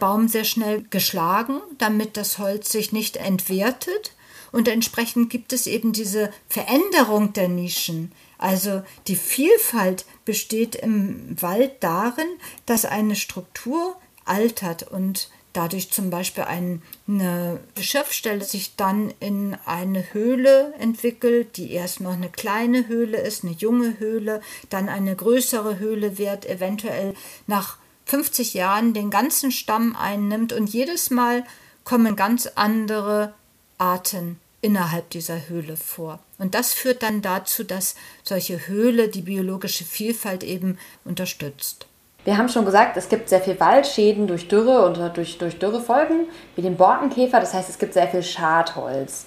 Baum 0.00 0.26
sehr 0.26 0.44
schnell 0.44 0.84
geschlagen, 0.90 1.60
damit 1.78 2.16
das 2.16 2.38
Holz 2.38 2.72
sich 2.72 2.90
nicht 2.90 3.16
entwertet. 3.16 4.12
Und 4.50 4.66
entsprechend 4.66 5.30
gibt 5.30 5.52
es 5.52 5.68
eben 5.68 5.92
diese 5.92 6.32
Veränderung 6.48 7.32
der 7.32 7.48
Nischen. 7.48 8.10
Also 8.36 8.82
die 9.06 9.14
Vielfalt 9.14 10.04
besteht 10.24 10.74
im 10.74 11.40
Wald 11.40 11.74
darin, 11.80 12.26
dass 12.66 12.84
eine 12.84 13.14
Struktur 13.14 13.94
altert 14.24 14.82
und 14.90 15.30
dadurch 15.52 15.90
zum 15.90 16.10
Beispiel 16.10 16.44
eine 16.44 17.60
Schöpfstelle 17.78 18.44
sich 18.44 18.76
dann 18.76 19.12
in 19.20 19.56
eine 19.64 20.12
Höhle 20.12 20.72
entwickelt, 20.78 21.56
die 21.56 21.72
erst 21.72 22.00
noch 22.00 22.12
eine 22.12 22.28
kleine 22.28 22.88
Höhle 22.88 23.18
ist, 23.18 23.44
eine 23.44 23.54
junge 23.54 23.98
Höhle, 23.98 24.40
dann 24.68 24.88
eine 24.88 25.14
größere 25.14 25.78
Höhle 25.78 26.18
wird, 26.18 26.46
eventuell 26.46 27.14
nach 27.46 27.78
50 28.10 28.54
Jahren 28.54 28.92
den 28.92 29.08
ganzen 29.10 29.52
Stamm 29.52 29.94
einnimmt 29.94 30.52
und 30.52 30.68
jedes 30.68 31.10
Mal 31.10 31.44
kommen 31.84 32.16
ganz 32.16 32.50
andere 32.56 33.32
Arten 33.78 34.40
innerhalb 34.60 35.10
dieser 35.10 35.48
Höhle 35.48 35.76
vor. 35.76 36.18
Und 36.36 36.56
das 36.56 36.74
führt 36.74 37.04
dann 37.04 37.22
dazu, 37.22 37.62
dass 37.62 37.94
solche 38.24 38.66
Höhle 38.66 39.06
die 39.08 39.22
biologische 39.22 39.84
Vielfalt 39.84 40.42
eben 40.42 40.76
unterstützt. 41.04 41.86
Wir 42.24 42.36
haben 42.36 42.48
schon 42.48 42.64
gesagt, 42.64 42.96
es 42.96 43.08
gibt 43.08 43.28
sehr 43.28 43.40
viel 43.40 43.60
Waldschäden 43.60 44.26
durch 44.26 44.48
Dürre 44.48 44.84
und 44.86 45.16
durch, 45.16 45.38
durch 45.38 45.60
Dürrefolgen, 45.60 46.26
wie 46.56 46.62
den 46.62 46.76
Borkenkäfer. 46.76 47.38
Das 47.38 47.54
heißt, 47.54 47.70
es 47.70 47.78
gibt 47.78 47.94
sehr 47.94 48.08
viel 48.08 48.24
Schadholz. 48.24 49.24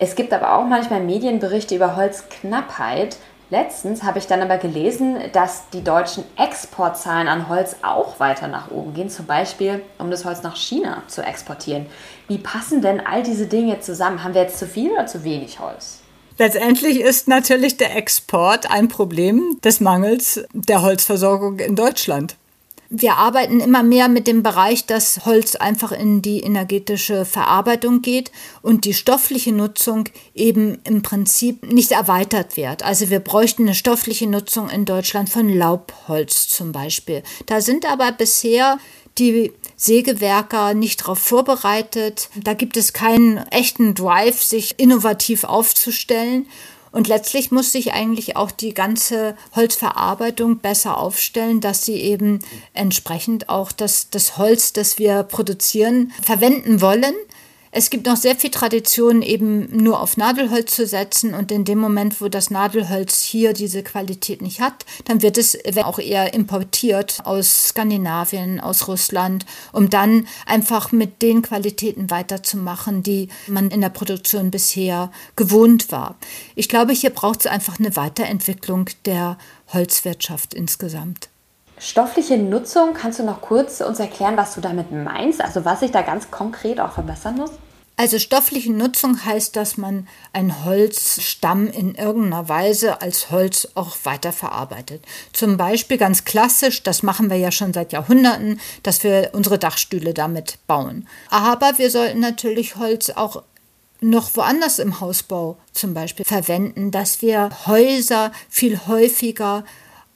Es 0.00 0.16
gibt 0.16 0.32
aber 0.32 0.58
auch 0.58 0.66
manchmal 0.66 1.00
Medienberichte 1.00 1.76
über 1.76 1.94
Holzknappheit. 1.94 3.16
Letztens 3.54 4.02
habe 4.02 4.18
ich 4.18 4.26
dann 4.26 4.42
aber 4.42 4.58
gelesen, 4.58 5.16
dass 5.32 5.70
die 5.72 5.84
deutschen 5.84 6.24
Exportzahlen 6.36 7.28
an 7.28 7.48
Holz 7.48 7.76
auch 7.82 8.18
weiter 8.18 8.48
nach 8.48 8.72
oben 8.72 8.94
gehen, 8.94 9.08
zum 9.08 9.26
Beispiel 9.26 9.80
um 10.00 10.10
das 10.10 10.24
Holz 10.24 10.42
nach 10.42 10.56
China 10.56 11.04
zu 11.06 11.22
exportieren. 11.22 11.86
Wie 12.26 12.38
passen 12.38 12.82
denn 12.82 12.98
all 12.98 13.22
diese 13.22 13.46
Dinge 13.46 13.78
zusammen? 13.78 14.24
Haben 14.24 14.34
wir 14.34 14.42
jetzt 14.42 14.58
zu 14.58 14.66
viel 14.66 14.90
oder 14.90 15.06
zu 15.06 15.22
wenig 15.22 15.60
Holz? 15.60 16.00
Letztendlich 16.36 17.00
ist 17.00 17.28
natürlich 17.28 17.76
der 17.76 17.94
Export 17.94 18.68
ein 18.72 18.88
Problem 18.88 19.60
des 19.62 19.78
Mangels 19.78 20.44
der 20.52 20.82
Holzversorgung 20.82 21.60
in 21.60 21.76
Deutschland. 21.76 22.34
Wir 22.90 23.16
arbeiten 23.16 23.60
immer 23.60 23.82
mehr 23.82 24.08
mit 24.08 24.26
dem 24.26 24.42
Bereich, 24.42 24.86
dass 24.86 25.24
Holz 25.24 25.56
einfach 25.56 25.90
in 25.92 26.22
die 26.22 26.40
energetische 26.40 27.24
Verarbeitung 27.24 28.02
geht 28.02 28.30
und 28.62 28.84
die 28.84 28.94
stoffliche 28.94 29.52
Nutzung 29.52 30.08
eben 30.34 30.78
im 30.84 31.02
Prinzip 31.02 31.64
nicht 31.72 31.92
erweitert 31.92 32.56
wird. 32.56 32.82
Also 32.82 33.10
wir 33.10 33.20
bräuchten 33.20 33.62
eine 33.62 33.74
stoffliche 33.74 34.26
Nutzung 34.28 34.68
in 34.68 34.84
Deutschland 34.84 35.30
von 35.30 35.48
Laubholz 35.48 36.48
zum 36.48 36.72
Beispiel. 36.72 37.22
Da 37.46 37.60
sind 37.60 37.90
aber 37.90 38.12
bisher 38.12 38.78
die 39.18 39.52
Sägewerker 39.76 40.74
nicht 40.74 41.02
darauf 41.02 41.18
vorbereitet. 41.18 42.28
Da 42.42 42.54
gibt 42.54 42.76
es 42.76 42.92
keinen 42.92 43.38
echten 43.48 43.94
Drive, 43.94 44.42
sich 44.42 44.78
innovativ 44.78 45.44
aufzustellen. 45.44 46.46
Und 46.94 47.08
letztlich 47.08 47.50
muss 47.50 47.72
sich 47.72 47.92
eigentlich 47.92 48.36
auch 48.36 48.52
die 48.52 48.72
ganze 48.72 49.36
Holzverarbeitung 49.56 50.58
besser 50.58 50.96
aufstellen, 50.96 51.60
dass 51.60 51.84
sie 51.84 51.96
eben 51.96 52.38
entsprechend 52.72 53.48
auch 53.48 53.72
das, 53.72 54.10
das 54.10 54.38
Holz, 54.38 54.72
das 54.72 54.96
wir 54.96 55.24
produzieren, 55.24 56.12
verwenden 56.22 56.80
wollen 56.80 57.14
es 57.76 57.90
gibt 57.90 58.06
noch 58.06 58.16
sehr 58.16 58.36
viel 58.36 58.50
Tradition, 58.50 59.20
eben 59.20 59.76
nur 59.76 60.00
auf 60.00 60.16
Nadelholz 60.16 60.76
zu 60.76 60.86
setzen 60.86 61.34
und 61.34 61.50
in 61.50 61.64
dem 61.64 61.78
Moment, 61.78 62.20
wo 62.20 62.28
das 62.28 62.48
Nadelholz 62.48 63.20
hier 63.20 63.52
diese 63.52 63.82
Qualität 63.82 64.42
nicht 64.42 64.60
hat, 64.60 64.86
dann 65.06 65.22
wird 65.22 65.38
es 65.38 65.58
auch 65.82 65.98
eher 65.98 66.34
importiert 66.34 67.22
aus 67.24 67.70
Skandinavien, 67.70 68.60
aus 68.60 68.86
Russland, 68.86 69.44
um 69.72 69.90
dann 69.90 70.28
einfach 70.46 70.92
mit 70.92 71.20
den 71.20 71.42
Qualitäten 71.42 72.12
weiterzumachen, 72.12 73.02
die 73.02 73.26
man 73.48 73.72
in 73.72 73.80
der 73.80 73.88
Produktion 73.88 74.52
bisher 74.52 75.10
gewohnt 75.34 75.90
war. 75.90 76.14
Ich 76.54 76.68
glaube, 76.68 76.92
hier 76.92 77.10
braucht 77.10 77.40
es 77.40 77.46
einfach 77.48 77.80
eine 77.80 77.96
Weiterentwicklung 77.96 78.88
der 79.04 79.36
Holzwirtschaft 79.72 80.54
insgesamt. 80.54 81.28
Stoffliche 81.76 82.38
Nutzung, 82.38 82.94
kannst 82.94 83.18
du 83.18 83.24
noch 83.24 83.40
kurz 83.40 83.80
uns 83.80 83.98
erklären, 83.98 84.36
was 84.36 84.54
du 84.54 84.60
damit 84.60 84.92
meinst? 84.92 85.42
Also 85.42 85.64
was 85.64 85.80
sich 85.80 85.90
da 85.90 86.02
ganz 86.02 86.30
konkret 86.30 86.78
auch 86.78 86.92
verbessern 86.92 87.34
muss? 87.34 87.50
Also 87.96 88.18
stoffliche 88.18 88.72
Nutzung 88.72 89.24
heißt, 89.24 89.54
dass 89.54 89.76
man 89.76 90.08
einen 90.32 90.64
Holzstamm 90.64 91.68
in 91.68 91.94
irgendeiner 91.94 92.48
Weise 92.48 93.00
als 93.00 93.30
Holz 93.30 93.68
auch 93.76 93.96
weiterverarbeitet. 94.02 95.04
Zum 95.32 95.56
Beispiel 95.56 95.96
ganz 95.96 96.24
klassisch, 96.24 96.82
das 96.82 97.04
machen 97.04 97.30
wir 97.30 97.36
ja 97.36 97.52
schon 97.52 97.72
seit 97.72 97.92
Jahrhunderten, 97.92 98.60
dass 98.82 99.04
wir 99.04 99.30
unsere 99.32 99.60
Dachstühle 99.60 100.12
damit 100.12 100.58
bauen. 100.66 101.06
Aber 101.30 101.78
wir 101.78 101.88
sollten 101.88 102.18
natürlich 102.18 102.74
Holz 102.76 103.10
auch 103.10 103.44
noch 104.00 104.36
woanders 104.36 104.80
im 104.80 105.00
Hausbau 105.00 105.56
zum 105.72 105.94
Beispiel 105.94 106.24
verwenden, 106.24 106.90
dass 106.90 107.22
wir 107.22 107.50
Häuser 107.66 108.32
viel 108.50 108.80
häufiger 108.86 109.64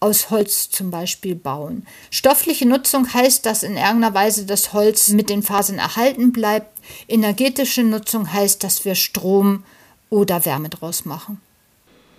aus 0.01 0.31
Holz 0.31 0.71
zum 0.71 0.91
Beispiel 0.91 1.35
bauen. 1.35 1.87
Stoffliche 2.11 2.67
Nutzung 2.67 3.13
heißt, 3.13 3.45
dass 3.47 3.63
in 3.63 3.77
irgendeiner 3.77 4.15
Weise 4.15 4.47
das 4.47 4.73
Holz 4.73 5.09
mit 5.09 5.31
den 5.31 5.43
Fasern 5.43 5.79
erhalten 5.79 6.33
bleibt. 6.33 6.71
Energetische 7.09 7.83
Nutzung 7.83 8.33
heißt, 8.33 8.63
dass 8.63 8.85
wir 8.85 8.95
Strom 8.95 9.65
oder 10.11 10.45
Wärme 10.45 10.69
draus 10.69 11.05
machen. 11.05 11.41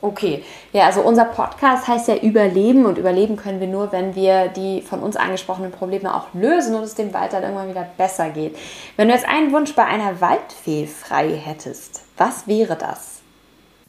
Okay, 0.01 0.43
ja, 0.71 0.85
also 0.85 1.01
unser 1.01 1.25
Podcast 1.25 1.87
heißt 1.87 2.07
ja 2.07 2.15
Überleben 2.15 2.85
und 2.85 2.97
überleben 2.97 3.35
können 3.35 3.59
wir 3.59 3.67
nur, 3.67 3.91
wenn 3.91 4.15
wir 4.15 4.47
die 4.47 4.81
von 4.81 5.01
uns 5.01 5.17
angesprochenen 5.17 5.71
Probleme 5.71 6.15
auch 6.15 6.33
lösen 6.33 6.75
und 6.75 6.83
es 6.83 6.95
dem 6.95 7.13
Wald 7.13 7.33
dann 7.33 7.43
irgendwann 7.43 7.69
wieder 7.69 7.89
besser 7.97 8.29
geht. 8.29 8.55
Wenn 8.95 9.09
du 9.09 9.13
jetzt 9.13 9.27
einen 9.27 9.51
Wunsch 9.51 9.75
bei 9.75 9.83
einer 9.83 10.21
Waldfee 10.21 10.87
frei 10.87 11.35
hättest, 11.35 12.01
was 12.15 12.47
wäre 12.47 12.77
das? 12.77 13.19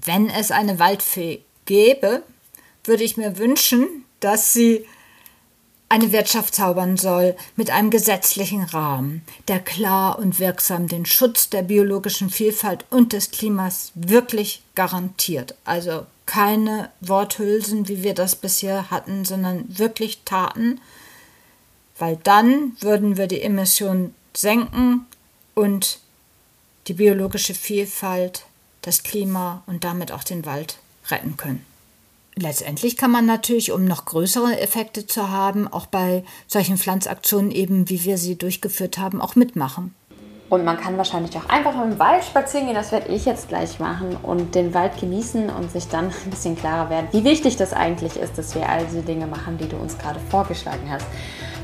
Wenn 0.04 0.28
es 0.28 0.50
eine 0.50 0.80
Waldfee 0.80 1.42
gäbe, 1.64 2.24
würde 2.84 3.04
ich 3.04 3.16
mir 3.16 3.38
wünschen, 3.38 4.04
dass 4.20 4.52
sie 4.52 4.86
eine 5.90 6.12
Wirtschaft 6.12 6.54
zaubern 6.54 6.96
soll 6.96 7.36
mit 7.56 7.70
einem 7.70 7.90
gesetzlichen 7.90 8.62
Rahmen, 8.62 9.22
der 9.48 9.58
klar 9.58 10.20
und 10.20 10.38
wirksam 10.38 10.86
den 10.86 11.04
Schutz 11.04 11.50
der 11.50 11.62
biologischen 11.62 12.30
Vielfalt 12.30 12.84
und 12.90 13.12
des 13.12 13.32
Klimas 13.32 13.90
wirklich 13.94 14.62
garantiert. 14.76 15.56
Also 15.64 16.06
keine 16.26 16.90
Worthülsen, 17.00 17.88
wie 17.88 18.04
wir 18.04 18.14
das 18.14 18.36
bisher 18.36 18.88
hatten, 18.92 19.24
sondern 19.24 19.64
wirklich 19.78 20.20
Taten, 20.24 20.80
weil 21.98 22.16
dann 22.22 22.76
würden 22.80 23.16
wir 23.16 23.26
die 23.26 23.42
Emissionen 23.42 24.14
senken 24.32 25.06
und 25.56 25.98
die 26.86 26.94
biologische 26.94 27.54
Vielfalt, 27.54 28.44
das 28.82 29.02
Klima 29.02 29.64
und 29.66 29.82
damit 29.82 30.12
auch 30.12 30.22
den 30.22 30.46
Wald 30.46 30.78
retten 31.10 31.36
können. 31.36 31.66
Letztendlich 32.36 32.96
kann 32.96 33.10
man 33.10 33.26
natürlich, 33.26 33.72
um 33.72 33.84
noch 33.84 34.04
größere 34.04 34.60
Effekte 34.60 35.06
zu 35.06 35.30
haben, 35.30 35.68
auch 35.68 35.86
bei 35.86 36.24
solchen 36.46 36.78
Pflanzaktionen 36.78 37.50
eben, 37.50 37.88
wie 37.88 38.04
wir 38.04 38.18
sie 38.18 38.36
durchgeführt 38.36 38.98
haben, 38.98 39.20
auch 39.20 39.36
mitmachen. 39.36 39.94
Und 40.48 40.64
man 40.64 40.80
kann 40.80 40.96
wahrscheinlich 40.96 41.36
auch 41.36 41.48
einfach 41.48 41.80
im 41.80 41.98
Wald 42.00 42.24
spazieren 42.24 42.66
gehen, 42.66 42.74
das 42.74 42.90
werde 42.90 43.12
ich 43.12 43.24
jetzt 43.24 43.48
gleich 43.48 43.78
machen 43.78 44.16
und 44.20 44.56
den 44.56 44.74
Wald 44.74 44.98
genießen 44.98 45.48
und 45.48 45.70
sich 45.70 45.86
dann 45.86 46.06
ein 46.24 46.30
bisschen 46.30 46.56
klarer 46.56 46.90
werden, 46.90 47.06
wie 47.12 47.24
wichtig 47.24 47.56
das 47.56 47.72
eigentlich 47.72 48.16
ist, 48.16 48.36
dass 48.36 48.54
wir 48.54 48.68
all 48.68 48.84
diese 48.84 49.02
Dinge 49.02 49.26
machen, 49.26 49.58
die 49.58 49.68
du 49.68 49.76
uns 49.76 49.96
gerade 49.96 50.18
vorgeschlagen 50.28 50.90
hast. 50.90 51.06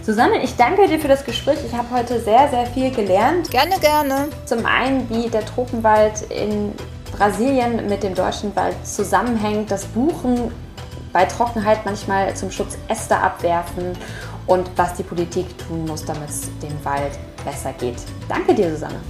Susanne, 0.02 0.40
ich 0.44 0.55
danke 0.55 0.87
dir 0.87 1.00
für 1.00 1.09
das 1.09 1.24
Gespräch. 1.24 1.59
Ich 1.66 1.76
habe 1.76 1.90
heute 1.90 2.20
sehr, 2.20 2.48
sehr 2.48 2.66
viel 2.66 2.92
gelernt. 2.92 3.50
Gerne, 3.50 3.76
gerne. 3.81 4.29
Zum 4.44 4.64
einen, 4.64 5.11
wie 5.11 5.29
der 5.29 5.44
Tropenwald 5.44 6.31
in 6.31 6.72
Brasilien 7.12 7.88
mit 7.88 8.02
dem 8.02 8.14
deutschen 8.14 8.54
Wald 8.56 8.74
zusammenhängt, 8.84 9.70
das 9.70 9.84
Buchen 9.86 10.52
bei 11.12 11.24
Trockenheit 11.24 11.84
manchmal 11.84 12.34
zum 12.34 12.50
Schutz 12.50 12.76
Äste 12.88 13.16
abwerfen 13.16 13.92
und 14.46 14.70
was 14.76 14.94
die 14.94 15.02
Politik 15.02 15.46
tun 15.66 15.86
muss, 15.86 16.04
damit 16.04 16.28
es 16.28 16.42
dem 16.62 16.84
Wald 16.84 17.18
besser 17.44 17.72
geht. 17.72 17.96
Danke 18.28 18.54
dir, 18.54 18.70
Susanne. 18.70 19.00